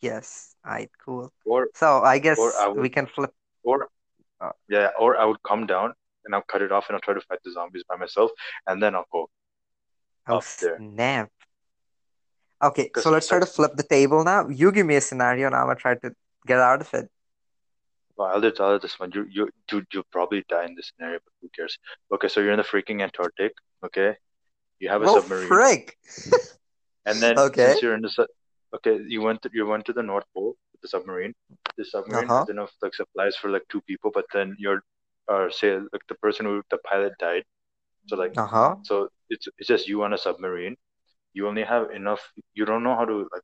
Yes. 0.01 0.55
Alright, 0.65 0.91
cool. 1.03 1.31
Or 1.45 1.67
So 1.73 1.87
I 1.87 1.99
or 2.03 2.09
I 2.09 2.19
guess 2.19 2.39
we 2.75 2.89
can 2.89 3.07
flip. 3.07 3.31
or 3.63 3.87
Uh, 4.41 4.51
yeah, 4.67 4.89
or 4.99 5.15
I 5.17 5.25
would 5.25 5.41
come 5.43 5.65
down 5.65 5.93
and 6.25 6.35
I'll 6.35 6.43
cut 6.51 6.61
it 6.61 6.71
off 6.71 6.85
and 6.89 6.95
I'll 6.95 7.01
try 7.01 7.13
to 7.13 7.21
fight 7.21 7.39
the 7.43 7.51
zombies 7.51 7.83
by 7.87 7.95
myself 7.95 8.31
and 8.67 8.81
then 8.83 8.95
I'll 8.95 9.07
go 9.11 9.29
oh, 10.27 10.37
up 10.37 10.43
there. 10.59 10.77
snap. 10.77 11.31
Okay, 12.61 12.89
so 12.95 13.09
let's 13.11 13.27
try 13.27 13.39
to 13.39 13.45
flip 13.45 13.75
the 13.75 13.83
table 13.83 14.23
now. 14.23 14.47
You 14.47 14.71
give 14.71 14.85
me 14.85 14.95
a 14.95 15.01
scenario, 15.01 15.47
and 15.47 15.55
I'm 15.55 15.65
gonna 15.67 15.75
try 15.75 15.95
to 15.95 16.11
get 16.47 16.59
out 16.59 16.81
of 16.81 16.93
it. 16.93 17.09
well, 18.15 18.29
I'll 18.29 18.41
just 18.41 18.55
tell 18.55 18.73
you 18.73 18.79
this 18.79 18.99
one. 18.99 19.11
You 19.13 19.25
you 19.29 19.49
you 19.71 19.85
you'll 19.91 20.03
probably 20.11 20.43
die 20.47 20.65
in 20.65 20.75
this 20.75 20.91
scenario, 20.95 21.19
but 21.25 21.33
who 21.41 21.49
cares? 21.55 21.77
Okay, 22.13 22.27
so 22.27 22.39
you're 22.39 22.51
in 22.51 22.57
the 22.57 22.63
freaking 22.63 23.01
Antarctic, 23.01 23.53
okay? 23.85 24.15
You 24.79 24.89
have 24.89 25.01
a 25.01 25.05
Well, 25.05 25.21
submarine. 25.21 25.47
frick. 25.49 25.97
And 27.05 27.21
then 27.23 27.43
Okay. 27.45 27.55
since 27.55 27.81
you're 27.81 27.95
in 27.95 28.01
the 28.01 28.27
okay, 28.75 28.99
you 29.07 29.21
went 29.21 29.41
to, 29.43 29.49
you 29.53 29.65
went 29.65 29.85
to 29.85 29.93
the 29.93 30.03
North 30.03 30.25
Pole 30.35 30.55
with 30.71 30.81
the 30.81 30.87
submarine. 30.87 31.33
The 31.77 31.85
submarine 31.85 32.29
Uh-huh. 32.29 32.35
has 32.35 32.49
enough 32.49 32.71
like 32.81 32.93
supplies 32.95 33.35
for 33.37 33.49
like 33.49 33.63
two 33.69 33.81
people, 33.81 34.11
but 34.13 34.25
then 34.33 34.55
you're 34.59 34.83
or 35.27 35.51
say 35.51 35.77
like 35.77 36.05
the 36.09 36.15
person 36.15 36.45
who 36.45 36.61
the 36.69 36.77
pilot 36.79 37.13
died. 37.19 37.43
So 38.07 38.15
like 38.17 38.33
Uh-huh. 38.37 38.75
so 38.83 39.09
it's 39.29 39.47
it's 39.57 39.67
just 39.67 39.87
you 39.87 40.03
on 40.03 40.13
a 40.13 40.17
submarine. 40.17 40.75
You 41.33 41.47
only 41.47 41.63
have 41.63 41.91
enough. 41.91 42.21
You 42.53 42.65
don't 42.65 42.83
know 42.83 42.95
how 42.95 43.05
to 43.05 43.27
like 43.33 43.43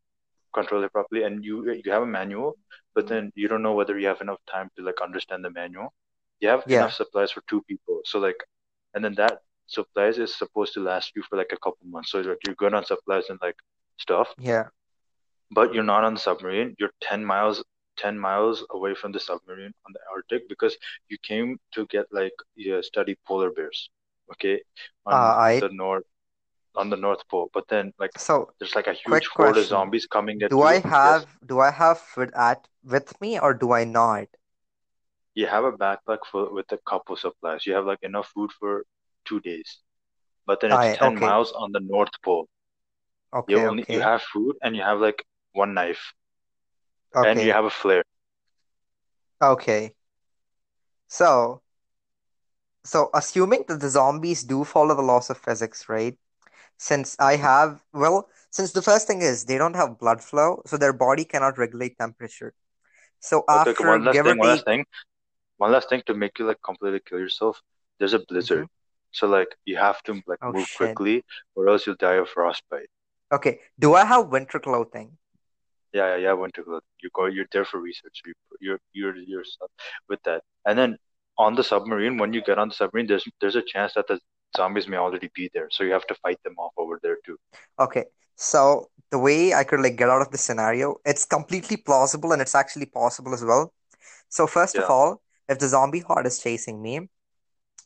control 0.53 0.83
it 0.83 0.91
properly, 0.93 1.23
and 1.23 1.43
you 1.45 1.71
you 1.85 1.91
have 1.91 2.03
a 2.03 2.07
manual, 2.19 2.57
but 2.95 3.07
then 3.07 3.31
you 3.35 3.47
don't 3.47 3.63
know 3.63 3.73
whether 3.73 3.97
you 3.99 4.07
have 4.07 4.21
enough 4.21 4.39
time 4.51 4.69
to 4.77 4.83
like 4.83 5.01
understand 5.01 5.43
the 5.45 5.51
manual. 5.51 5.93
You 6.39 6.49
have 6.49 6.65
Yeah. 6.65 6.71
enough 6.71 6.93
supplies 6.93 7.31
for 7.31 7.41
two 7.49 7.61
people, 7.63 8.01
so 8.05 8.19
like, 8.19 8.37
and 8.93 9.03
then 9.03 9.15
that 9.15 9.39
supplies 9.69 10.19
is 10.19 10.35
supposed 10.37 10.73
to 10.75 10.81
last 10.81 11.13
you 11.15 11.23
for 11.29 11.37
like 11.37 11.51
a 11.53 11.57
couple 11.57 11.85
months. 11.87 12.11
So 12.11 12.21
like 12.21 12.39
you're 12.45 12.55
good 12.55 12.73
on 12.73 12.85
supplies 12.85 13.29
and 13.29 13.39
like 13.41 13.57
stuff, 13.97 14.29
Yeah. 14.37 14.69
but 15.51 15.73
you're 15.73 15.83
not 15.83 16.03
on 16.03 16.13
the 16.15 16.19
submarine. 16.19 16.75
You're 16.79 16.91
10 17.01 17.23
miles 17.25 17.63
10 17.97 18.17
miles 18.17 18.63
away 18.71 18.95
from 18.95 19.11
the 19.11 19.19
submarine 19.19 19.73
on 19.85 19.93
the 19.93 19.99
Arctic 20.11 20.47
because 20.47 20.77
you 21.09 21.17
came 21.23 21.59
to 21.73 21.85
get 21.87 22.05
like 22.11 22.33
yeah, 22.55 22.81
study 22.81 23.17
polar 23.27 23.51
bears, 23.51 23.89
okay, 24.31 24.61
Uh, 25.09 25.15
on 25.15 25.35
I 25.39 25.61
the 25.61 25.69
north 25.69 26.05
on 26.75 26.89
the 26.89 26.97
North 26.97 27.27
Pole. 27.29 27.49
But 27.53 27.67
then 27.69 27.93
like 27.99 28.11
so 28.17 28.51
there's 28.59 28.75
like 28.75 28.87
a 28.87 28.93
huge 28.93 29.27
horde 29.27 29.57
of 29.57 29.65
zombies 29.67 30.07
coming 30.07 30.41
at 30.43 30.51
Do 30.51 30.61
I 30.63 30.79
have 30.79 31.37
do 31.45 31.59
I 31.59 31.71
have 31.71 31.99
food 31.99 32.31
at 32.35 32.67
with 32.83 33.19
me 33.21 33.39
or 33.39 33.53
do 33.53 33.71
I 33.71 33.83
not? 33.85 34.27
you 35.35 35.45
have 35.47 35.63
a 35.63 35.71
backpack 35.71 36.19
full 36.31 36.53
with 36.53 36.71
a 36.71 36.77
couple 36.87 37.15
supplies. 37.15 37.65
You 37.65 37.73
have 37.73 37.85
like 37.85 38.03
enough 38.03 38.27
food 38.33 38.51
for 38.59 38.85
two 39.29 39.41
days. 39.41 39.79
But 40.45 40.61
then 40.61 40.71
it's 40.71 40.89
I 40.89 40.97
10 40.97 41.17
okay. 41.17 41.19
miles 41.19 41.53
on 41.53 41.71
the 41.73 41.81
North 41.81 42.13
Pole. 42.23 42.49
Okay, 43.33 43.59
You 43.59 43.61
Okay, 43.65 43.67
only 43.67 43.85
you 43.89 44.01
have 44.01 44.21
food 44.23 44.55
and 44.63 44.75
you 44.77 44.83
have 44.83 44.99
like 44.99 45.25
one 45.53 45.73
knife 45.73 46.13
and 47.23 47.41
you 47.41 47.51
have 47.53 47.65
a 47.65 47.69
flare. 47.69 48.03
Okay. 49.41 49.95
So, 51.07 51.61
so 52.83 53.09
assuming 53.13 53.63
that 53.67 53.79
the 53.81 53.89
zombies 53.89 54.43
do 54.43 54.63
follow 54.63 54.95
the 54.95 55.01
laws 55.01 55.29
of 55.29 55.37
physics, 55.37 55.89
right? 55.89 56.17
Since 56.77 57.15
I 57.19 57.35
have, 57.37 57.83
well, 57.93 58.29
since 58.51 58.73
the 58.73 58.81
first 58.81 59.07
thing 59.07 59.21
is 59.21 59.45
they 59.45 59.57
don't 59.57 59.75
have 59.75 59.99
blood 59.99 60.23
flow, 60.23 60.61
so 60.65 60.77
their 60.77 60.93
body 60.93 61.25
cannot 61.25 61.57
regulate 61.57 61.97
temperature. 61.97 62.53
So 63.19 63.45
Okay, 63.53 63.71
okay, 63.71 63.83
after 63.83 63.83
one 63.83 64.03
last 64.05 64.23
thing, 64.23 64.37
one 64.37 64.49
last 64.49 64.65
thing. 64.65 64.85
One 65.57 65.71
last 65.71 65.89
thing 65.89 66.03
to 66.07 66.13
make 66.15 66.39
you 66.39 66.45
like 66.47 66.61
completely 66.63 67.01
kill 67.01 67.19
yourself. 67.19 67.61
There's 67.99 68.13
a 68.13 68.19
hmm 68.39 68.63
blizzard. 68.67 68.67
So 69.11 69.27
like 69.27 69.49
you 69.65 69.77
have 69.77 70.01
to 70.03 70.21
like 70.27 70.39
Oh 70.41 70.53
move 70.53 70.67
shit. 70.67 70.77
quickly 70.77 71.23
or 71.55 71.69
else 71.69 71.85
you'll 71.85 71.95
die 71.95 72.15
of 72.15 72.29
frostbite. 72.29 72.89
Okay. 73.31 73.59
Do 73.77 73.93
I 73.95 74.05
have 74.05 74.27
winter 74.29 74.59
clothing? 74.59 75.17
Yeah, 75.93 76.15
yeah, 76.15 76.17
yeah, 76.17 76.33
winter 76.33 76.63
clothing. 76.63 76.87
You 77.01 77.09
go, 77.13 77.25
you're 77.25 77.47
there 77.51 77.65
for 77.65 77.79
research. 77.79 78.21
You, 78.25 78.33
you're, 78.59 78.79
you're 78.93 79.15
yourself 79.15 79.71
with 80.07 80.21
that. 80.23 80.43
And 80.65 80.77
then 80.77 80.97
on 81.37 81.55
the 81.55 81.63
submarine, 81.63 82.17
when 82.17 82.33
you 82.33 82.41
get 82.43 82.59
on 82.59 82.69
the 82.69 82.75
submarine, 82.75 83.07
there's 83.07 83.25
there's 83.41 83.55
a 83.55 83.61
chance 83.63 83.93
that 83.95 84.07
the 84.07 84.19
zombies 84.55 84.87
may 84.87 84.97
already 84.97 85.29
be 85.33 85.49
there. 85.53 85.67
So 85.71 85.83
you 85.83 85.91
have 85.93 86.05
to 86.07 86.15
fight 86.15 86.37
them 86.43 86.55
off 86.57 86.73
over 86.77 86.99
there 87.01 87.17
too. 87.25 87.37
Okay. 87.79 88.05
So 88.35 88.89
the 89.11 89.19
way 89.19 89.53
I 89.53 89.63
could 89.63 89.81
like 89.81 89.95
get 89.97 90.09
out 90.09 90.21
of 90.21 90.31
this 90.31 90.41
scenario, 90.41 90.97
it's 91.05 91.25
completely 91.25 91.77
plausible 91.77 92.31
and 92.33 92.41
it's 92.41 92.55
actually 92.55 92.85
possible 92.85 93.33
as 93.33 93.43
well. 93.43 93.73
So 94.29 94.47
first 94.47 94.77
of 94.77 94.89
all, 94.89 95.21
if 95.47 95.59
the 95.59 95.67
zombie 95.67 95.99
horde 96.01 96.27
is 96.27 96.39
chasing 96.39 96.81
me, 96.81 97.09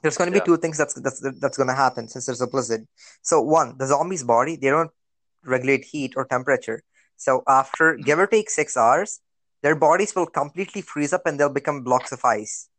there's 0.03 0.17
going 0.17 0.29
to 0.29 0.33
be 0.33 0.39
yeah. 0.39 0.45
two 0.45 0.57
things 0.57 0.77
that's 0.77 0.93
that's 0.95 1.21
that's 1.39 1.57
going 1.57 1.69
to 1.69 1.75
happen 1.75 2.07
since 2.09 2.27
there's 2.27 2.41
a 2.41 2.47
blizzard. 2.47 2.85
So 3.23 3.41
one, 3.41 3.77
the 3.79 3.87
zombie's 3.87 4.23
body, 4.23 4.57
they 4.57 4.69
don't 4.69 4.91
regulate 5.45 5.85
heat 5.85 6.13
or 6.15 6.25
temperature. 6.25 6.83
So 7.17 7.43
after 7.47 7.95
give 7.95 8.19
or 8.19 8.27
take 8.27 8.49
six 8.49 8.77
hours, 8.77 9.21
their 9.63 9.75
bodies 9.75 10.15
will 10.15 10.27
completely 10.27 10.81
freeze 10.81 11.13
up 11.13 11.25
and 11.25 11.39
they'll 11.39 11.49
become 11.49 11.83
blocks 11.83 12.11
of 12.11 12.23
ice. 12.25 12.69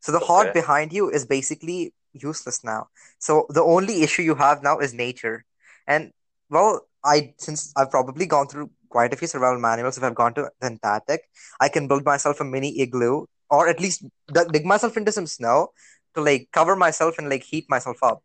So 0.00 0.12
the 0.12 0.20
Okay. 0.20 0.52
behind 0.52 0.92
you 0.92 1.10
is 1.10 1.24
basically 1.24 1.94
useless 2.12 2.62
now. 2.62 2.88
So 3.18 3.46
the 3.48 3.62
only 3.62 4.02
issue 4.02 4.22
you 4.22 4.34
have 4.34 4.62
now 4.62 4.78
is 4.78 4.92
nature. 4.92 5.44
And 5.86 6.12
well, 6.50 6.86
I 7.04 7.34
since 7.38 7.72
I've 7.76 7.90
probably 7.90 8.26
gone 8.26 8.48
through 8.48 8.70
quite 8.90 9.14
a 9.14 9.16
few 9.16 9.26
survival 9.28 9.60
manuals, 9.60 9.96
if 9.96 10.04
I've 10.04 10.14
gone 10.14 10.34
to 10.34 10.50
the 10.60 10.66
Antarctic, 10.66 11.22
I 11.60 11.70
can 11.70 11.88
build 11.88 12.04
myself 12.04 12.40
a 12.40 12.44
mini 12.44 12.80
igloo 12.80 13.26
or 13.50 13.68
at 13.68 13.80
least 13.80 14.04
dig 14.52 14.64
myself 14.66 14.96
into 14.96 15.12
some 15.12 15.26
snow 15.26 15.72
to 16.14 16.20
like 16.22 16.48
cover 16.52 16.76
myself 16.76 17.18
and 17.18 17.28
like 17.28 17.44
heat 17.44 17.66
myself 17.68 17.98
up, 18.02 18.22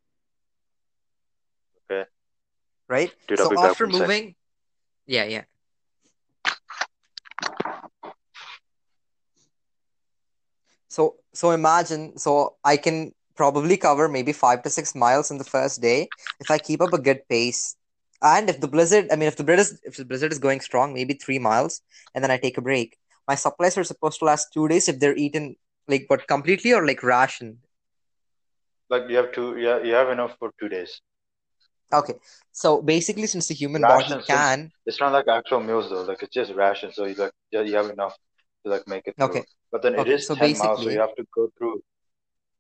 Okay. 1.90 2.06
right? 2.88 3.14
Dude, 3.28 3.40
So 3.40 3.52
after 3.58 3.88
moving, 3.88 4.36
yeah, 5.08 5.26
yeah. 5.26 5.44
So 10.90 11.16
so 11.34 11.52
imagine 11.52 12.18
so 12.18 12.58
I 12.64 12.78
can 12.78 13.14
probably 13.36 13.78
cover 13.78 14.10
maybe 14.10 14.34
five 14.34 14.64
to 14.64 14.70
six 14.70 14.96
miles 14.96 15.32
in 15.32 15.38
the 15.38 15.46
first 15.46 15.82
day 15.82 16.10
if 16.40 16.52
I 16.52 16.60
keep 16.60 16.82
up 16.82 16.94
a 16.94 17.02
good 17.02 17.28
pace. 17.30 17.78
And 18.22 18.50
if 18.50 18.62
the 18.62 18.68
blizzard, 18.68 19.08
I 19.12 19.16
mean, 19.18 19.28
if 19.30 19.38
the 19.38 19.46
blizzard 19.46 19.80
if 19.84 19.98
the 19.98 20.06
blizzard 20.06 20.32
is 20.34 20.40
going 20.40 20.62
strong, 20.62 20.94
maybe 20.94 21.16
three 21.16 21.40
miles, 21.40 21.82
and 22.14 22.24
then 22.24 22.32
I 22.32 22.38
take 22.38 22.58
a 22.58 22.62
break. 22.62 22.99
My 23.30 23.36
supplies 23.36 23.78
are 23.78 23.86
supposed 23.86 24.20
to 24.20 24.26
last 24.26 24.54
two 24.54 24.68
days 24.68 24.90
if 24.90 25.00
they're 25.00 25.16
eaten 25.16 25.56
like 25.88 26.06
what 26.10 26.28
completely 26.28 26.74
or 26.74 26.86
like 26.86 27.04
rationed. 27.04 27.60
Like 28.90 29.10
you 29.10 29.18
have 29.18 29.32
two, 29.32 29.58
yeah, 29.58 29.82
you 29.82 29.94
have 29.94 30.10
enough 30.10 30.38
for 30.38 30.52
two 30.60 30.70
days. 30.70 31.02
Okay, 31.94 32.16
so 32.52 32.82
basically, 32.82 33.28
since 33.28 33.48
the 33.48 33.56
human 33.56 33.86
body 33.86 34.16
can, 34.28 34.72
it's 34.86 35.00
not 35.00 35.14
like 35.14 35.28
actual 35.28 35.60
meals 35.62 35.90
though, 35.90 36.04
like 36.04 36.22
it's 36.24 36.34
just 36.34 36.54
ration, 36.54 36.92
so 36.94 37.06
you 37.06 37.16
like 37.16 37.32
yeah, 37.52 37.62
you 37.62 37.76
have 37.76 37.90
enough 37.90 38.16
to 38.66 38.72
like 38.72 38.88
make 38.88 39.08
it 39.08 39.16
through. 39.22 39.36
okay, 39.36 39.46
But 39.72 39.82
then 39.84 39.96
it 39.96 40.02
okay, 40.02 40.12
is 40.12 40.28
so 40.28 40.36
10 40.36 40.58
miles, 40.58 40.84
so 40.84 40.90
you 40.90 41.00
have 41.00 41.16
to 41.16 41.26
go 41.36 41.50
through 41.58 41.82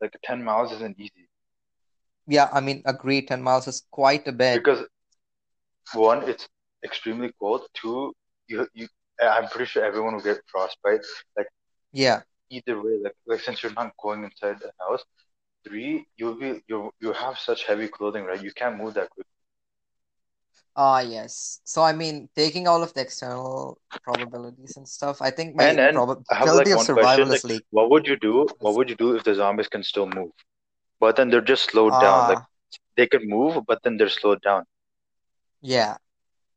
like 0.01 0.15
10 0.23 0.43
miles 0.43 0.71
isn't 0.73 0.99
easy 0.99 1.29
yeah, 2.27 2.49
I 2.53 2.61
mean, 2.61 2.83
agree, 2.85 3.21
10 3.25 3.41
miles 3.41 3.67
is 3.67 3.83
quite 3.91 4.27
a 4.27 4.31
bit. 4.31 4.63
because 4.63 4.85
one, 5.93 6.27
it's 6.29 6.47
extremely 6.83 7.31
cold. 7.39 7.67
Two, 7.73 8.13
you 8.47 8.67
you 8.73 8.87
I'm 9.27 9.47
pretty 9.49 9.65
sure 9.65 9.83
everyone 9.83 10.13
will 10.15 10.21
get 10.21 10.41
frostbite. 10.47 11.01
Like 11.37 11.47
Yeah. 11.91 12.23
either 12.51 12.81
way, 12.81 12.97
like 13.03 13.15
like 13.27 13.39
since 13.41 13.63
you're 13.63 13.73
not 13.73 13.93
going 14.01 14.23
inside 14.23 14.59
the 14.59 14.71
house. 14.79 15.03
Three, 15.67 16.05
you'll 16.17 16.35
be 16.35 16.61
you 16.67 16.91
you 17.01 17.13
have 17.13 17.37
such 17.39 17.65
heavy 17.65 17.87
clothing, 17.87 18.25
right? 18.25 18.41
You 18.41 18.51
can't 18.53 18.77
move 18.77 18.93
that 18.95 19.09
quick. 19.09 19.27
Ah, 20.75 20.99
yes. 21.01 21.61
So 21.65 21.83
I 21.83 21.93
mean, 21.93 22.29
taking 22.35 22.67
all 22.67 22.83
of 22.83 22.93
the 22.93 23.01
external 23.01 23.79
probabilities 24.03 24.77
and 24.77 24.87
stuff, 24.87 25.21
I 25.21 25.31
think 25.31 25.55
And 25.59 25.79
my 25.79 25.79
and 25.79 26.03
I 26.31 26.35
have 26.35 26.53
like 26.53 26.71
of 26.73 26.81
question, 26.89 26.89
survival 26.89 27.29
like 27.29 27.41
is 27.41 27.43
like 27.43 27.63
what 27.69 27.89
would 27.91 28.07
you 28.07 28.17
do? 28.17 28.55
What 28.59 28.73
would 28.75 28.89
you 28.89 28.95
do 28.95 29.15
if 29.15 29.23
the 29.23 29.35
zombies 29.35 29.67
can 29.67 29.83
still 29.83 30.07
move? 30.07 30.31
But 30.99 31.15
then 31.17 31.29
they're 31.29 31.41
just 31.41 31.71
slowed 31.71 31.99
down. 31.99 32.27
Like 32.27 32.39
ah, 32.39 32.47
they 32.97 33.07
could 33.07 33.23
move, 33.27 33.65
but 33.67 33.81
then 33.83 33.97
they're 33.97 34.09
slowed 34.09 34.41
down. 34.41 34.65
yeah. 35.61 35.97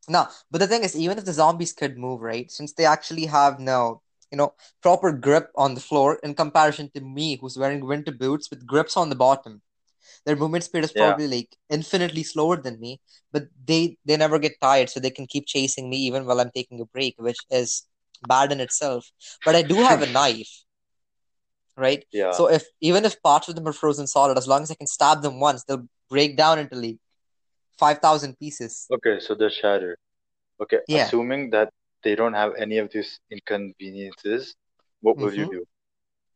No, 0.08 0.28
but 0.50 0.58
the 0.58 0.66
thing 0.66 0.82
is, 0.84 0.96
even 0.96 1.18
if 1.18 1.24
the 1.24 1.32
zombies 1.32 1.72
could 1.72 1.96
move, 1.98 2.20
right? 2.20 2.50
Since 2.50 2.72
they 2.72 2.84
actually 2.84 3.26
have 3.26 3.60
no, 3.60 4.02
you 4.30 4.36
know, 4.38 4.54
proper 4.82 5.12
grip 5.12 5.50
on 5.56 5.74
the 5.74 5.80
floor 5.80 6.18
in 6.24 6.34
comparison 6.34 6.90
to 6.94 7.00
me, 7.00 7.36
who's 7.40 7.56
wearing 7.56 7.86
winter 7.86 8.12
boots 8.12 8.50
with 8.50 8.66
grips 8.66 8.96
on 8.96 9.10
the 9.10 9.14
bottom. 9.16 9.62
Their 10.26 10.36
movement 10.36 10.64
speed 10.64 10.84
is 10.84 10.92
Yeah. 10.94 10.94
probably 10.94 11.28
like 11.28 11.56
infinitely 11.70 12.24
slower 12.24 12.56
than 12.56 12.80
me, 12.80 13.00
but 13.32 13.44
they 13.66 13.98
they 14.04 14.16
never 14.16 14.38
get 14.38 14.60
tired, 14.60 14.90
so 14.90 15.00
they 15.00 15.10
can 15.10 15.26
keep 15.26 15.46
chasing 15.46 15.90
me 15.90 15.98
even 15.98 16.26
while 16.26 16.40
I'm 16.40 16.50
taking 16.52 16.80
a 16.80 16.86
break, 16.86 17.16
which 17.18 17.46
is 17.50 17.86
bad 18.22 18.52
in 18.52 18.60
itself. 18.60 19.10
But 19.44 19.56
I 19.56 19.62
do 19.62 19.82
have 19.84 20.02
a 20.02 20.06
knife, 20.08 20.64
right? 21.76 22.04
Yeah. 22.12 22.40
So 22.40 22.48
if 22.48 22.64
even 22.80 23.04
if 23.04 23.20
parts 23.22 23.48
of 23.48 23.54
them 23.54 23.66
are 23.68 23.72
frozen 23.72 24.06
solid, 24.06 24.38
as 24.38 24.48
long 24.48 24.62
as 24.62 24.70
I 24.70 24.74
can 24.74 24.86
stab 24.86 25.22
them 25.22 25.40
once, 25.40 25.64
they'll 25.64 25.86
break 26.10 26.36
down 26.36 26.58
into 26.58 26.76
like 26.76 26.98
five 27.78 27.98
thousand 27.98 28.38
pieces. 28.38 28.90
Okay, 28.92 29.18
so 29.20 29.34
they're 29.34 29.50
shattered. 29.50 29.98
Okay, 30.60 30.80
Yeah. 30.86 31.12
assuming 31.12 31.50
that 31.50 31.72
they 32.04 32.14
don't 32.16 32.34
have 32.34 32.54
any 32.58 32.78
of 32.78 32.90
these 32.92 33.20
inconveniences, 33.30 34.54
what 35.02 35.20
will 35.20 35.34
you 35.34 35.46
Mm-hmm. 35.46 35.46
do? 35.46 35.64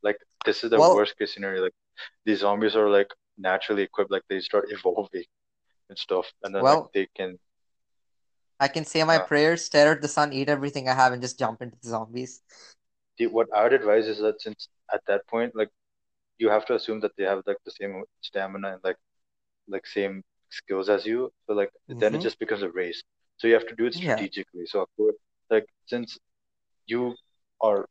Like 0.03 0.19
this 0.47 0.65
is 0.65 0.71
the 0.71 0.81
Well, 0.81 0.93
worst 0.93 1.19
case 1.19 1.35
scenario. 1.35 1.63
Like 1.65 1.75
these 2.27 2.41
zombies 2.41 2.77
are 2.77 2.91
like 2.91 3.11
naturally 3.39 3.83
equipped, 3.85 4.11
like 4.13 4.25
they 4.29 4.41
start 4.41 4.67
evolving 4.71 5.25
and 5.91 5.99
stuff, 5.99 6.27
and 6.45 6.55
then 6.55 6.69
like 6.69 6.81
they 6.95 7.09
can. 7.17 7.39
I 8.61 8.69
can 8.69 8.85
say 8.85 9.03
my 9.05 9.17
Uh, 9.17 9.19
prayers, 9.19 9.65
stare 9.65 9.93
at 9.93 10.03
the 10.03 10.09
sun, 10.09 10.33
eat 10.35 10.49
everything 10.51 10.89
I 10.89 10.95
have, 10.95 11.13
and 11.13 11.23
just 11.23 11.39
jump 11.39 11.63
into 11.63 11.77
the 11.83 11.89
zombies. 11.89 12.43
the, 13.19 13.27
what 13.27 13.49
I 13.55 13.63
would 13.65 13.73
advise 13.73 14.07
is 14.07 14.19
that 14.21 14.41
since 14.41 14.69
at 14.93 15.03
that 15.07 15.27
point, 15.29 15.55
like 15.57 15.71
you 16.39 16.49
have 16.51 16.67
to 16.67 16.75
assume 16.75 17.01
that 17.01 17.13
they 17.17 17.25
have 17.25 17.43
like 17.47 17.59
the 17.65 17.73
same 17.73 18.03
stamina 18.23 18.75
and 18.75 18.81
like 18.85 18.97
like 19.69 19.87
same 19.87 20.23
skills 20.51 20.89
as 20.89 21.07
you. 21.07 21.31
So 21.47 21.55
like 21.55 21.71
then 22.01 22.15
it 22.15 22.19
Mm-hmm. 22.19 22.23
just 22.23 22.39
becomes 22.39 22.63
a 22.63 22.71
race. 22.71 23.03
So 23.39 23.49
you 23.49 23.55
have 23.55 23.67
to 23.69 23.75
do 23.77 23.87
it 23.87 23.95
Yeah. 23.95 24.27
strategically. 24.35 24.67
So 24.67 24.83
of 24.83 24.89
course, 24.97 25.17
like 25.51 25.67
since 25.87 26.19
you 26.87 27.15
are 27.61 27.87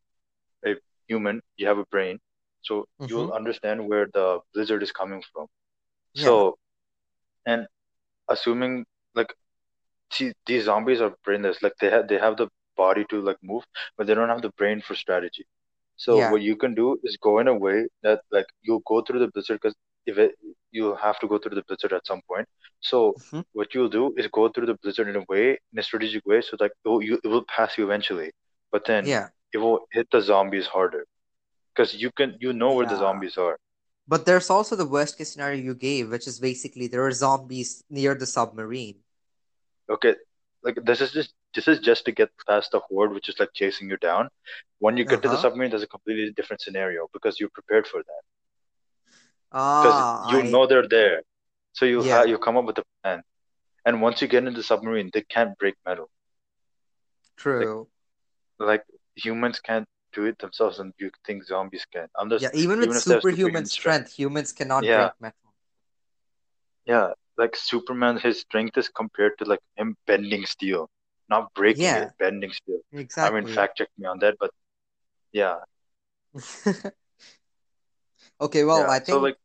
a 0.66 0.76
human, 1.08 1.42
you 1.58 1.68
have 1.68 1.78
a 1.80 1.86
brain, 1.86 2.20
so 2.62 2.86
Mm-hmm. 3.00 3.08
you'll 3.08 3.32
understand 3.32 3.88
where 3.88 4.08
the 4.14 4.40
blizzard 4.54 4.84
is 4.84 4.92
coming 4.92 5.24
from. 5.34 5.48
Yeah. 6.14 6.44
So 6.44 6.58
and 7.46 7.68
assuming 8.30 8.86
like 9.16 9.34
see 10.12 10.34
these 10.46 10.66
zombies 10.66 11.02
are 11.02 11.14
brainless, 11.24 11.62
like 11.62 11.74
they 11.80 11.90
have 11.90 12.08
they 12.08 12.18
have 12.18 12.38
the 12.38 12.48
body 12.78 13.06
to 13.10 13.22
like 13.22 13.38
move, 13.44 13.64
but 13.98 14.08
they 14.08 14.14
don't 14.14 14.30
have 14.30 14.42
the 14.42 14.52
brain 14.58 14.82
for 14.82 14.96
strategy. 14.96 15.46
So 15.98 16.20
Yeah. 16.20 16.32
what 16.32 16.42
you 16.42 16.56
can 16.56 16.74
do 16.76 16.98
is 17.04 17.18
go 17.22 17.40
in 17.40 17.48
a 17.48 17.56
way 17.56 17.88
that 18.04 18.22
like 18.32 18.46
you'll 18.64 18.84
go 18.88 19.02
through 19.02 19.20
the 19.20 19.30
blizzard 19.30 19.60
because 19.62 19.76
if 20.06 20.18
it 20.18 20.34
you 20.76 20.96
have 21.06 21.20
to 21.22 21.28
go 21.28 21.38
through 21.40 21.56
the 21.56 21.64
blizzard 21.68 21.94
at 21.94 22.08
some 22.08 22.22
point. 22.30 22.48
So 22.82 23.18
Mm-hmm. 23.18 23.42
what 23.54 23.74
you'll 23.74 23.90
do 24.00 24.14
is 24.18 24.28
go 24.40 24.50
through 24.50 24.68
the 24.68 24.78
blizzard 24.84 25.08
in 25.10 25.16
a 25.18 25.26
way, 25.30 25.46
in 25.74 25.80
a 25.80 25.84
strategic 25.84 26.26
way, 26.26 26.42
so 26.42 26.58
that 26.60 26.72
it 26.84 26.90
will, 26.90 27.02
you, 27.02 27.20
it 27.24 27.28
will 27.28 27.46
pass 27.56 27.78
you 27.78 27.86
eventually. 27.86 28.32
But 28.72 28.86
then 28.86 29.12
Yeah. 29.12 29.30
it 29.54 29.58
will 29.60 29.80
hit 29.92 30.08
the 30.12 30.22
zombies 30.22 30.68
harder 30.68 31.06
because 31.76 31.96
you 31.96 32.12
can 32.12 32.36
you 32.40 32.54
know 32.54 32.74
where 32.74 32.86
the 32.86 32.98
zombies 32.98 33.38
are. 33.38 33.58
But 34.08 34.26
there's 34.26 34.50
also 34.50 34.76
the 34.76 34.86
worst 34.88 35.18
case 35.18 35.32
scenario 35.34 35.62
you 35.62 35.76
gave, 35.76 36.10
which 36.12 36.28
is 36.28 36.40
basically 36.40 36.88
there 36.88 37.06
are 37.06 37.12
zombies 37.12 37.84
near 37.90 38.16
the 38.16 38.26
submarine. 38.26 39.04
Okay, 39.90 40.16
like 40.64 40.78
this 40.86 41.02
is 41.02 41.12
just 41.12 41.34
this 41.56 41.68
is 41.68 41.80
just 41.80 42.06
to 42.06 42.12
get 42.12 42.30
past 42.48 42.72
the 42.72 42.80
horde, 42.80 43.14
which 43.14 43.30
is 43.30 43.40
like 43.40 43.50
chasing 43.54 43.90
you 43.90 43.98
down. 43.98 44.30
When 44.80 44.98
you 44.98 45.06
get 45.06 45.22
to 45.24 45.30
the 45.30 45.36
Uh-huh. 45.36 45.38
submarine, 45.38 45.70
there's 45.72 45.84
a 45.84 45.88
completely 45.88 46.32
different 46.34 46.62
scenario 46.62 47.08
because 47.14 47.40
you're 47.40 47.50
prepared 47.50 47.88
for 47.88 48.02
that. 48.04 48.24
Because 49.82 50.04
Ah, 50.04 50.22
you 50.22 50.44
I 50.44 50.44
know 50.44 50.68
they're 50.68 50.88
there. 50.88 51.22
So 51.74 51.86
you 51.86 52.06
yeah, 52.06 52.24
you 52.24 52.38
come 52.38 52.58
up 52.58 52.66
with 52.66 52.78
a 52.80 52.84
plan. 53.04 53.24
And 53.86 54.02
once 54.02 54.22
you 54.22 54.28
get 54.28 54.40
into 54.46 54.58
the 54.58 54.64
submarine, 54.64 55.10
they 55.14 55.22
can't 55.24 55.58
break 55.58 55.76
metal. 55.86 56.10
True. 57.38 57.90
like 58.60 58.84
humans 59.16 59.60
can't 59.60 59.88
do 60.14 60.26
it 60.26 60.38
themselves, 60.40 60.80
and 60.80 60.94
you 60.98 61.12
think 61.26 61.44
zombies 61.44 61.86
can. 61.92 62.08
Unless 62.18 62.48
Yeah, 62.48 62.50
even 62.54 62.80
with 62.80 62.94
even 62.94 62.98
if 62.98 63.06
they 63.06 63.14
have 63.16 63.24
superhuman 63.24 63.66
strength. 63.68 63.68
strength, 63.68 64.14
humans 64.14 64.52
cannot 64.52 64.92
Yeah, 64.92 65.10
break 65.10 65.14
metal. 65.20 65.54
yeah. 66.86 67.12
Like 67.38 67.56
Superman, 67.56 68.18
his 68.18 68.42
strength 68.42 68.78
is 68.78 68.90
compared 68.90 69.38
to 69.40 69.46
like 69.46 69.60
him 69.76 69.96
bending 70.08 70.46
steel, 70.46 70.90
not 71.30 71.54
breaking 71.54 71.96
Yeah, 71.96 71.98
it, 71.98 72.12
bending 72.20 72.52
steel. 72.52 72.80
Exactly. 72.92 73.22
I 73.22 73.32
mean, 73.32 73.46
fact 73.46 73.78
check 73.78 73.90
me 73.98 74.06
on 74.08 74.20
that, 74.20 74.36
but 74.40 74.52
yeah, 75.32 75.60
Okay, 78.40 78.64
well, 78.64 78.74
yeah. 78.74 78.90
I 78.90 79.00
So 79.04 79.18
think 79.18 79.20
like 79.20 79.36
yeah, 79.36 79.45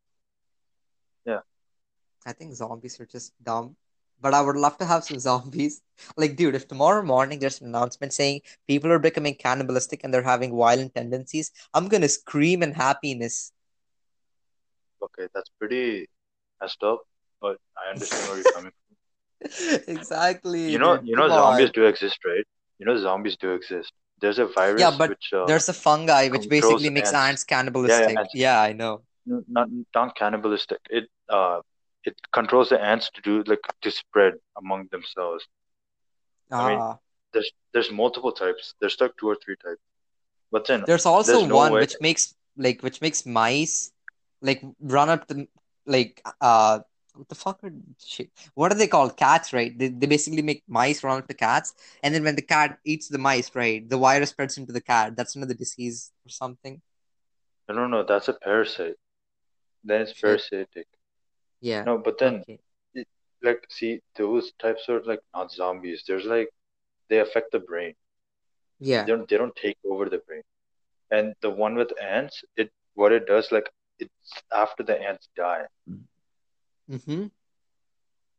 I 2.26 2.32
think 2.32 2.54
zombies 2.54 3.00
are 3.00 3.06
just 3.06 3.32
dumb. 3.42 3.76
But 4.20 4.34
I 4.34 4.42
would 4.42 4.56
love 4.56 4.76
to 4.78 4.84
have 4.84 5.04
some 5.04 5.18
zombies. 5.28 5.80
Like, 6.16 6.36
dude, 6.36 6.54
if 6.54 6.68
tomorrow 6.68 7.02
morning 7.02 7.38
there's 7.38 7.60
an 7.60 7.68
announcement 7.68 8.12
saying 8.12 8.42
people 8.68 8.92
are 8.92 8.98
becoming 8.98 9.34
cannibalistic 9.34 10.00
and 10.04 10.12
they're 10.12 10.22
having 10.22 10.54
violent 10.56 10.94
tendencies, 10.94 11.52
I'm 11.74 11.88
gonna 11.88 12.08
scream 12.08 12.62
in 12.62 12.72
happiness. 12.72 13.52
okay, 15.02 15.28
that's 15.34 15.50
pretty 15.58 16.06
messed 16.60 16.82
up, 16.82 17.00
but 17.40 17.56
I 17.76 17.90
understand 17.90 18.28
where 18.28 18.36
you're 18.36 18.52
coming 18.54 18.72
from. 18.72 19.80
Exactly, 19.88 20.70
You 20.72 20.78
know, 20.78 20.96
dude. 20.98 21.08
you 21.08 21.16
know, 21.16 21.28
zombies 21.28 21.68
on. 21.68 21.72
do 21.72 21.86
exist, 21.86 22.18
right? 22.26 22.44
You 22.78 22.86
know, 22.86 22.96
zombies 22.98 23.36
do 23.36 23.52
exist. 23.52 23.92
There's 24.20 24.38
a 24.38 24.46
virus. 24.46 24.80
Yeah, 24.80 24.90
but 24.96 25.08
which 25.10 25.30
uh, 25.32 25.46
there's 25.46 25.68
a 25.68 25.72
fungi 25.72 26.28
which 26.28 26.48
basically 26.48 26.90
makes 26.90 27.14
ants. 27.14 27.44
ants 27.44 27.44
Yeah, 27.48 27.56
yeah, 27.56 27.56
cannibalistic. 27.56 28.18
ants. 28.18 28.34
Yeah, 28.34 28.60
I 28.60 28.72
know. 28.72 29.02
Not 29.26 29.68
not 29.94 30.16
cannibalistic. 30.16 30.78
It 30.90 31.08
uh, 31.28 31.60
it 32.04 32.16
controls 32.32 32.68
the 32.70 32.80
ants 32.80 33.10
to 33.14 33.20
do 33.22 33.42
like 33.46 33.60
to 33.82 33.90
spread 33.90 34.34
among 34.56 34.88
themselves. 34.90 35.44
I 36.50 36.68
mean, 36.68 36.78
Ah. 36.80 36.98
there's 37.32 37.50
there's 37.72 37.90
multiple 37.90 38.32
types. 38.32 38.74
There's 38.80 39.00
like 39.00 39.12
two 39.18 39.28
or 39.28 39.36
three 39.44 39.56
types. 39.56 39.82
But 40.50 40.66
then 40.66 40.82
There's 40.86 41.06
also 41.06 41.32
there's 41.32 41.48
no 41.48 41.56
one 41.56 41.72
way. 41.72 41.80
which 41.80 41.96
makes 42.00 42.34
like 42.56 42.82
which 42.82 43.00
makes 43.00 43.24
mice 43.24 43.92
like 44.42 44.62
run 44.80 45.08
up 45.08 45.28
the 45.28 45.46
like 45.86 46.20
uh 46.40 46.80
what 47.14 47.28
the 47.28 47.34
fuck 47.34 47.62
are 47.64 47.72
shit? 48.04 48.30
What 48.54 48.72
are 48.72 48.76
they 48.76 48.86
called? 48.86 49.16
Cats, 49.16 49.52
right? 49.52 49.76
They 49.76 49.88
they 49.88 50.06
basically 50.06 50.42
make 50.42 50.62
mice 50.66 51.02
run 51.04 51.18
up 51.18 51.28
to 51.28 51.34
cats, 51.34 51.74
and 52.02 52.14
then 52.14 52.24
when 52.24 52.36
the 52.36 52.42
cat 52.54 52.78
eats 52.84 53.08
the 53.08 53.18
mice, 53.18 53.50
right, 53.54 53.86
the 53.88 53.98
virus 53.98 54.30
spreads 54.30 54.56
into 54.58 54.72
the 54.72 54.80
cat. 54.80 55.16
That's 55.16 55.36
another 55.36 55.54
disease 55.54 56.12
or 56.24 56.30
something. 56.30 56.80
I 57.68 57.72
don't 57.74 57.90
know. 57.90 58.02
That's 58.04 58.28
a 58.28 58.32
parasite. 58.32 58.96
Then 59.84 60.02
it's 60.02 60.12
parasitic. 60.18 60.86
Yeah. 61.60 61.84
No, 61.84 61.98
but 61.98 62.18
then 62.18 62.42
Okay. 62.42 62.58
it, 62.94 63.06
like 63.42 63.66
see 63.70 64.00
those 64.16 64.52
types 64.60 64.88
are 64.88 65.02
like 65.04 65.20
not 65.34 65.52
zombies. 65.52 66.04
There's 66.06 66.24
like 66.26 66.48
they 67.08 67.18
affect 67.20 67.52
the 67.52 67.60
brain. 67.60 67.94
Yeah. 68.78 69.04
They 69.04 69.12
don't 69.12 69.28
they 69.28 69.36
don't 69.36 69.56
take 69.56 69.78
over 69.84 70.08
the 70.08 70.18
brain. 70.18 70.42
And 71.10 71.34
the 71.42 71.50
one 71.50 71.74
with 71.74 71.92
ants, 72.00 72.44
it 72.56 72.70
what 72.94 73.12
it 73.12 73.26
does 73.26 73.50
like 73.52 73.70
it's 73.98 74.42
after 74.52 74.82
the 74.82 75.00
ants 75.00 75.28
die. 75.36 75.66
Mm-hmm. 76.90 77.26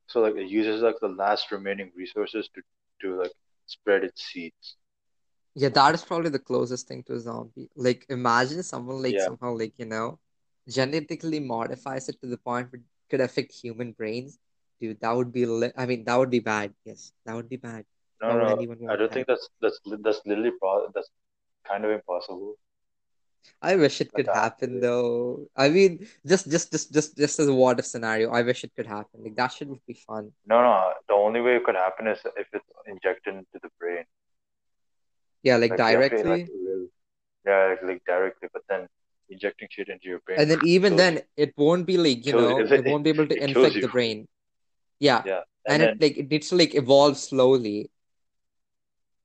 So 0.08 0.20
like 0.22 0.36
it 0.36 0.48
uses 0.48 0.82
like 0.82 1.00
the 1.00 1.08
last 1.10 1.52
remaining 1.52 1.92
resources 1.96 2.50
to 2.56 2.62
to 3.02 3.20
like 3.22 3.34
spread 3.68 4.04
its 4.04 4.24
seeds. 4.24 4.76
Yeah, 5.56 5.70
that 5.70 5.96
is 5.96 6.04
probably 6.04 6.30
the 6.30 6.40
closest 6.40 6.88
thing 6.88 7.04
to 7.04 7.14
a 7.14 7.20
zombie. 7.20 7.70
Like, 7.76 8.06
imagine 8.10 8.64
someone 8.64 9.02
like 9.02 9.16
Yeah. 9.16 9.26
somehow 9.26 9.54
like, 9.58 9.74
you 9.78 9.86
know, 9.86 10.20
genetically 10.68 11.40
modifies 11.40 12.10
it 12.10 12.20
to 12.22 12.28
the 12.28 12.38
point 12.38 12.72
where 12.72 12.82
could 13.12 13.22
affect 13.22 13.54
human 13.54 13.94
brains. 13.94 14.40
Dude, 14.82 15.02
that 15.02 15.12
would 15.16 15.34
be 15.34 15.46
li 15.46 15.72
I 15.78 15.86
mean, 15.88 16.06
that 16.06 16.18
would 16.18 16.32
be 16.32 16.40
bad. 16.42 16.74
Yes, 16.86 17.14
that 17.26 17.36
would 17.36 17.50
be 17.50 17.58
bad. 17.58 17.86
No, 18.22 18.38
no, 18.38 18.66
I 18.90 18.96
don't 18.96 19.10
that? 19.10 19.14
think 19.14 19.28
that's 19.28 19.50
that's 19.62 19.80
that's 20.04 20.22
literally 20.26 20.52
pro 20.60 20.90
that's 20.96 21.10
kind 21.68 21.86
of 21.86 21.92
impossible. 21.92 22.56
I 23.62 23.76
wish 23.76 24.02
it 24.02 24.14
Like 24.14 24.24
could 24.24 24.28
happen 24.28 24.80
actually. 24.80 24.82
though. 24.82 25.48
I 25.56 25.70
mean, 25.70 26.08
just 26.26 26.50
just 26.50 26.72
just 26.72 26.94
just 26.94 27.18
just 27.18 27.40
as 27.40 27.48
a 27.48 27.54
what 27.54 27.80
if 27.80 27.86
scenario, 27.88 28.32
I 28.32 28.42
wish 28.44 28.64
it 28.64 28.74
could 28.76 28.88
happen. 28.88 29.24
Like 29.24 29.36
that 29.36 29.54
shit 29.54 29.68
would 29.70 29.86
be 29.88 29.96
fun. 29.96 30.34
No, 30.46 30.62
no. 30.62 30.94
The 31.08 31.14
only 31.16 31.42
way 31.42 31.56
it 31.58 31.64
could 31.64 31.76
happen 31.76 32.08
is 32.08 32.20
if 32.38 32.48
it's 32.54 32.66
injected 32.88 33.36
into 33.36 33.60
the 33.62 33.70
brain. 33.80 34.06
Yeah, 35.44 35.58
like 35.58 35.72
Like 35.72 35.80
have 35.90 36.12
like 36.24 36.44
directly. 36.44 36.50
yeah, 37.46 37.76
like 37.84 38.04
directly, 38.06 38.50
but 38.54 38.64
then 38.70 38.88
injecting 39.32 39.68
shit 39.72 39.90
into 39.90 40.08
your 40.08 40.20
brain 40.20 40.40
And 40.40 40.52
then 40.52 40.60
even 40.66 40.94
you. 40.94 40.98
then, 40.98 41.22
it 41.38 41.54
won't 41.58 41.86
be 41.88 41.98
like, 41.98 42.26
you 42.26 42.34
know, 42.34 42.60
it, 42.60 42.72
it 42.72 42.86
won't 42.86 43.04
be 43.04 43.10
able 43.12 43.28
to 43.28 43.38
infect 43.44 43.76
the 43.82 43.88
brain. 43.88 44.28
Yeah. 45.00 45.24
Yeah. 45.26 45.42
And 45.68 45.82
And 45.84 45.92
it 45.94 46.02
like 46.04 46.18
it 46.18 46.30
needs 46.32 46.50
to 46.50 46.56
like 46.56 46.76
evolve 46.76 47.18
slowly. 47.18 47.90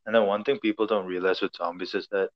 and 0.06 0.14
then 0.14 0.26
one 0.26 0.44
thing 0.44 0.58
people 0.60 0.86
don't 0.86 1.06
realize 1.06 1.40
with 1.40 1.54
zombies 1.56 1.94
is 1.94 2.06
that 2.12 2.28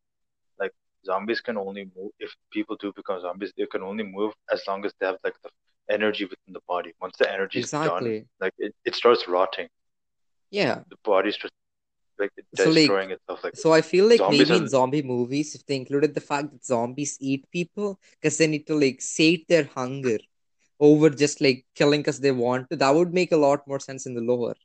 like 0.59 0.73
zombies 1.07 1.41
can 1.41 1.57
only 1.57 1.85
move 1.97 2.11
if 2.19 2.35
people 2.53 2.77
do 2.77 2.93
become 2.93 3.21
zombies, 3.21 3.53
they 3.57 3.67
can 3.67 3.83
only 3.83 4.05
move 4.05 4.33
as 4.51 4.63
long 4.69 4.85
as 4.85 4.93
they 4.99 5.07
have 5.07 5.19
like 5.25 5.37
the 5.45 5.51
energy 5.97 6.25
within 6.25 6.53
the 6.53 6.65
body. 6.69 6.93
Once 7.01 7.17
the 7.19 7.31
energy 7.33 7.61
is 7.61 7.71
done, 7.71 7.85
Exactly. 7.85 8.27
like 8.41 8.55
it, 8.59 8.75
it 8.85 8.95
starts 8.95 9.29
rotting. 9.29 9.69
Yeah. 10.51 10.81
The 10.91 10.97
body 11.05 11.31
just 11.31 11.53
like 12.21 12.33
So 12.55 12.71
like 12.71 13.01
itself. 13.11 13.45
Like 13.45 13.55
so 13.55 13.73
I 13.73 13.83
feel 13.83 14.07
like 14.09 14.29
maybe 14.29 14.57
in 14.57 14.69
zombie 14.69 15.03
movies, 15.03 15.55
if 15.55 15.67
they 15.67 15.77
included 15.77 16.15
the 16.15 16.21
fact 16.21 16.53
that 16.53 16.65
zombies 16.65 17.19
eat 17.21 17.51
people, 17.51 18.01
because 18.21 18.39
they 18.39 18.47
need 18.47 18.67
to 18.69 18.75
like 18.77 19.01
sate 19.03 19.49
their 19.49 19.65
hunger 19.65 20.19
over 20.81 21.11
just 21.11 21.41
like 21.41 21.67
killing 21.75 22.01
because 22.01 22.21
they 22.21 22.33
want 22.33 22.71
to, 22.71 22.77
that 22.77 22.95
would 22.95 23.15
make 23.15 23.33
a 23.33 23.37
lot 23.37 23.67
more 23.69 23.81
sense 23.81 24.07
in 24.07 24.15
the 24.15 24.21
lore. 24.23 24.57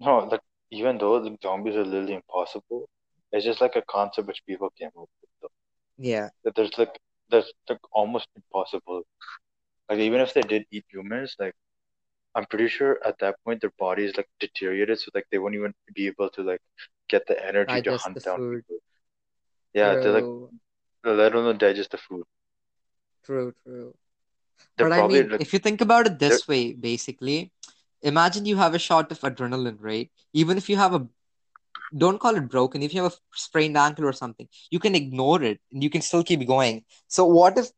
no 0.00 0.18
like 0.32 0.42
even 0.70 0.98
though 0.98 1.20
the 1.22 1.36
zombies 1.42 1.76
are 1.76 1.84
literally 1.84 2.14
impossible, 2.14 2.88
it's 3.32 3.44
just 3.44 3.60
like 3.60 3.76
a 3.76 3.82
concept 3.90 4.26
which 4.28 4.42
people 4.46 4.70
came 4.78 4.88
up 4.98 5.08
with. 5.20 5.30
Though. 5.42 5.48
Yeah, 5.98 6.30
That 6.44 6.54
there's 6.56 6.76
like 6.78 6.98
that's 7.30 7.52
like 7.68 7.80
almost 7.92 8.28
impossible. 8.36 9.02
Like 9.90 10.00
even 10.00 10.20
if 10.20 10.34
they 10.34 10.42
did 10.42 10.64
eat 10.72 10.84
humans, 10.92 11.36
like 11.38 11.54
I'm 12.34 12.46
pretty 12.46 12.68
sure 12.68 12.98
at 13.04 13.18
that 13.20 13.36
point 13.44 13.60
their 13.60 13.72
body 13.78 14.04
is 14.04 14.16
like 14.16 14.28
deteriorated, 14.40 14.98
so 15.00 15.10
like 15.14 15.26
they 15.30 15.38
won't 15.38 15.54
even 15.54 15.74
be 15.94 16.06
able 16.08 16.30
to 16.30 16.42
like 16.42 16.60
get 17.08 17.26
the 17.26 17.44
energy 17.44 17.82
to 17.82 17.92
digest 17.92 18.14
the 18.14 18.20
hunt 18.20 18.22
down 18.22 18.42
food. 18.44 18.50
people. 18.50 18.76
Yeah, 19.74 19.96
they're 19.96 20.12
like 20.12 20.28
True, 20.28 20.50
let 21.04 21.34
alone 21.34 21.58
digest 21.58 21.90
the 21.92 21.98
food. 21.98 22.24
true, 23.24 23.52
true. 23.64 23.94
They're 24.76 24.86
But 24.86 24.92
I 24.92 25.02
mean, 25.02 25.30
like 25.30 25.40
if 25.40 25.52
you 25.52 25.58
think 25.58 25.80
about 25.80 26.06
it 26.06 26.18
this 26.18 26.48
way, 26.48 26.72
basically, 26.74 27.52
imagine 28.02 28.46
you 28.46 28.56
have 28.56 28.74
a 28.74 28.78
shot 28.78 29.10
of 29.12 29.20
adrenaline, 29.20 29.76
right? 29.80 30.10
Even 30.32 30.56
if 30.56 30.68
you 30.68 30.76
have 30.76 30.94
a, 30.94 31.06
don't 31.96 32.20
call 32.20 32.36
it 32.36 32.48
broken, 32.48 32.82
if 32.82 32.94
you 32.94 33.02
have 33.02 33.12
a 33.12 33.16
sprained 33.34 33.76
ankle 33.76 34.06
or 34.06 34.12
something, 34.12 34.48
you 34.70 34.78
can 34.78 34.94
ignore 34.94 35.42
it 35.42 35.60
and 35.72 35.82
you 35.82 35.90
can 35.90 36.02
still 36.02 36.22
keep 36.24 36.46
going. 36.46 36.84
So 37.08 37.24
what 37.26 37.58
if 37.58 37.70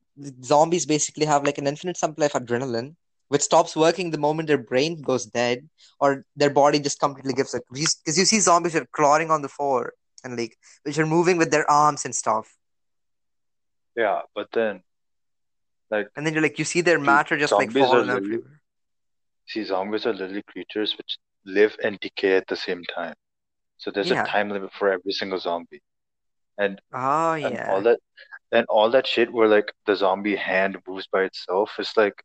zombies 0.44 0.86
basically 0.86 1.26
have 1.26 1.44
like 1.44 1.58
an 1.58 1.66
infinite 1.66 1.96
supply 1.96 2.26
of 2.26 2.32
adrenaline, 2.32 2.96
which 3.34 3.42
stops 3.50 3.74
working 3.82 4.10
the 4.10 4.22
moment 4.24 4.46
their 4.48 4.64
brain 4.70 5.02
goes 5.02 5.26
dead 5.26 5.68
or 6.00 6.24
their 6.36 6.50
body 6.50 6.78
just 6.78 7.00
completely 7.00 7.34
gives 7.34 7.54
up? 7.54 7.62
Because 7.72 8.18
you 8.20 8.24
see 8.24 8.40
zombies 8.40 8.76
are 8.76 8.86
clawing 8.98 9.30
on 9.36 9.42
the 9.42 9.48
floor 9.56 9.94
and 10.22 10.36
like, 10.38 10.56
which 10.84 10.98
are 10.98 11.06
moving 11.06 11.36
with 11.36 11.50
their 11.50 11.68
arms 11.70 12.04
and 12.04 12.14
stuff. 12.14 12.56
yeah, 13.96 14.20
but 14.34 14.48
then 14.52 14.82
like 15.90 16.08
And 16.16 16.26
then 16.26 16.32
you're 16.34 16.42
like, 16.42 16.58
you 16.58 16.64
see 16.64 16.80
their 16.80 16.98
matter 16.98 17.36
just 17.36 17.52
like 17.52 17.70
falling 17.72 18.10
everywhere. 18.10 18.60
see 19.46 19.64
zombies 19.64 20.06
are 20.06 20.12
literally 20.12 20.42
creatures 20.42 20.96
which 20.98 21.18
live 21.44 21.76
and 21.84 21.98
decay 22.00 22.36
at 22.36 22.46
the 22.46 22.56
same 22.56 22.82
time. 22.84 23.14
So 23.78 23.90
there's 23.90 24.10
a 24.10 24.22
time 24.34 24.50
limit 24.50 24.72
for 24.78 24.90
every 24.90 25.12
single 25.12 25.38
zombie. 25.38 25.82
And 26.56 26.80
Oh, 26.92 27.32
and 27.32 27.58
all 27.68 27.82
that 27.82 27.98
and 28.52 28.66
all 28.68 28.90
that 28.90 29.06
shit 29.06 29.32
where 29.32 29.48
like 29.48 29.72
the 29.86 29.96
zombie 29.96 30.36
hand 30.36 30.78
moves 30.86 31.08
by 31.08 31.22
itself 31.24 31.70
is 31.78 31.92
like 31.96 32.22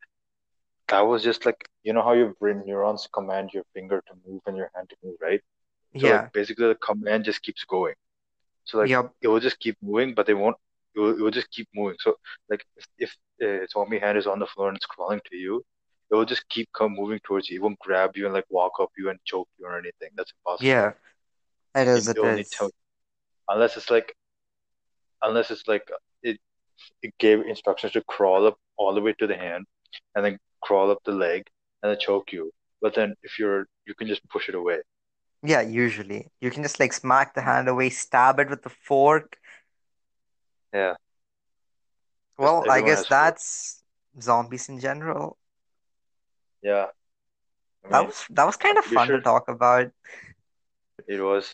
that 0.90 1.02
was 1.02 1.24
just 1.24 1.46
like 1.46 1.68
you 1.84 1.94
know 1.94 2.02
how 2.04 2.14
your 2.14 2.34
brain 2.40 2.64
neurons 2.66 3.08
command 3.14 3.52
your 3.54 3.64
finger 3.74 4.04
to 4.08 4.14
move 4.28 4.42
and 4.48 4.58
your 4.58 4.72
hand 4.76 4.90
to 4.90 4.96
move, 5.04 5.16
right? 5.22 5.42
So 5.98 6.08
Yeah. 6.08 6.14
like 6.22 6.32
basically 6.34 6.68
the 6.68 6.76
command 6.76 7.26
just 7.26 7.42
keeps 7.42 7.64
going. 7.66 7.96
So 8.66 8.78
like 8.80 8.92
Yep. 8.92 9.14
it 9.22 9.28
will 9.28 9.40
just 9.40 9.60
keep 9.60 9.78
moving, 9.82 10.14
but 10.16 10.26
they 10.28 10.34
won't. 10.34 10.58
It 10.96 11.00
will, 11.00 11.12
it 11.18 11.22
will 11.22 11.32
just 11.32 11.52
keep 11.52 11.68
moving. 11.76 11.98
So 12.00 12.16
like 12.50 12.66
if 12.78 12.88
if 13.00 13.18
uh, 13.44 13.66
zombie 13.72 14.00
hand 14.00 14.18
is 14.18 14.28
on 14.28 14.40
the 14.40 14.48
floor 14.48 14.70
and 14.70 14.78
it's 14.78 14.86
crawling 14.86 15.22
to 15.30 15.36
you, 15.36 15.64
it 16.12 16.16
will 16.16 16.26
just 16.26 16.48
keep 16.50 16.70
come 16.78 16.94
moving 16.96 17.20
towards 17.24 17.50
you. 17.50 17.60
It 17.60 17.64
won't 17.64 17.80
grab 17.80 18.12
you 18.16 18.26
and 18.26 18.34
like 18.34 18.46
walk 18.50 18.74
up 18.80 18.90
you 18.98 19.10
and 19.10 19.20
choke 19.26 19.50
you 19.58 19.66
or 19.66 19.78
anything. 19.78 20.10
That's 20.16 20.34
impossible. 20.40 20.68
Yeah. 20.68 20.92
It 21.76 21.88
is, 21.88 22.08
it 22.08 22.18
it 22.18 22.20
will 22.20 22.40
is. 22.40 22.50
to 22.60 22.72
unless 23.50 23.78
it's 23.78 23.90
like 23.90 24.16
unless 25.22 25.52
it's 25.52 25.68
like 25.68 25.88
it 26.24 26.40
it 27.02 27.14
gave 27.20 27.42
instructions 27.42 27.94
to 27.94 28.02
crawl 28.04 28.48
up 28.48 28.58
all 28.78 28.94
the 28.94 29.02
way 29.02 29.14
to 29.20 29.28
the 29.28 29.36
hand 29.36 29.66
and 30.16 30.26
then 30.26 30.38
crawl 30.62 30.92
up 30.92 31.00
the 31.06 31.12
leg 31.12 31.44
and 31.82 31.92
then 31.92 32.00
choke 32.00 32.32
you. 32.32 32.52
But 32.82 32.96
then 32.96 33.16
if 33.24 33.40
you're 33.40 33.68
you 33.86 33.96
can 33.96 34.08
just 34.08 34.28
push 34.30 34.50
it 34.50 34.56
away. 34.56 34.80
Yeah, 35.44 35.62
usually. 35.62 36.32
You 36.42 36.52
can 36.52 36.64
just 36.64 36.80
like 36.80 36.94
smack 36.94 37.34
the 37.34 37.42
hand 37.42 37.68
away, 37.70 37.90
stab 37.90 38.40
it 38.40 38.50
with 38.50 38.64
the 38.64 38.70
fork. 38.70 39.38
Yeah, 40.74 40.96
Well, 42.38 42.66
I 42.70 42.82
guess 42.82 43.06
that's 43.08 43.84
zombies 44.20 44.70
in 44.70 44.80
general. 44.80 45.38
Yeah, 46.62 46.88
I 47.86 47.90
That 47.90 48.06
was 48.06 48.26
that 48.32 48.46
was 48.46 48.58
kind 48.58 48.78
of 48.78 48.86
fun 48.86 49.08
to 49.10 49.22
talk 49.22 49.48
about. 49.50 49.92
it 51.08 51.22
was. 51.22 51.54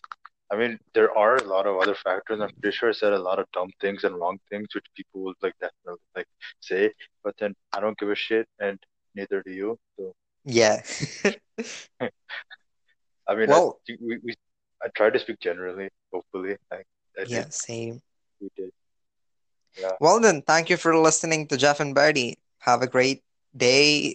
I 0.52 0.56
mean, 0.58 0.80
there 0.94 1.16
are 1.18 1.38
a 1.38 1.44
lot 1.44 1.66
of 1.66 1.78
other 1.78 1.96
factors. 1.96 2.40
I'm 2.40 2.52
pretty 2.62 2.76
sure 2.76 2.90
I 2.90 2.94
said 2.94 3.14
a 3.14 3.20
lot 3.20 3.40
of 3.40 3.48
dumb 3.52 3.70
things 3.82 4.04
and 4.04 4.16
wrong 4.16 4.40
things, 4.50 4.68
which 4.76 4.86
people 4.96 5.24
would 5.24 5.38
like 5.42 5.56
definitely 5.60 6.02
like 6.16 6.28
say, 6.62 6.94
but 7.24 7.36
then 7.40 7.56
I 7.74 7.80
don't 7.80 7.98
give 7.98 8.10
a 8.12 8.16
shit, 8.16 8.48
and 8.60 8.80
neither 9.16 9.42
do 9.46 9.52
you. 9.52 9.80
So, 9.98 10.14
Yeah. 10.46 10.82
I 13.28 13.36
mean, 13.36 13.52
I 13.52 13.60
Well, 13.60 13.80
think 13.88 14.00
we, 14.02 14.18
we 14.24 14.34
I 14.84 14.88
tried 14.96 15.14
to 15.14 15.20
speak 15.20 15.40
generally. 15.40 15.90
Hopefully, 16.14 16.58
I 16.72 16.84
I 17.18 17.26
did. 17.26 17.30
yeah, 17.30 17.46
same. 17.50 18.02
We 18.42 18.50
did. 18.56 18.72
Yeah. 19.78 19.98
Well 20.00 20.20
then, 20.20 20.42
thank 20.42 20.70
you 20.70 20.78
for 20.78 20.96
listening 20.98 21.48
to 21.48 21.58
Jeff 21.58 21.80
and 21.80 21.96
Birdie. 21.96 22.38
Have 22.60 22.82
a 22.82 22.88
great 22.88 23.24
day. 23.56 24.14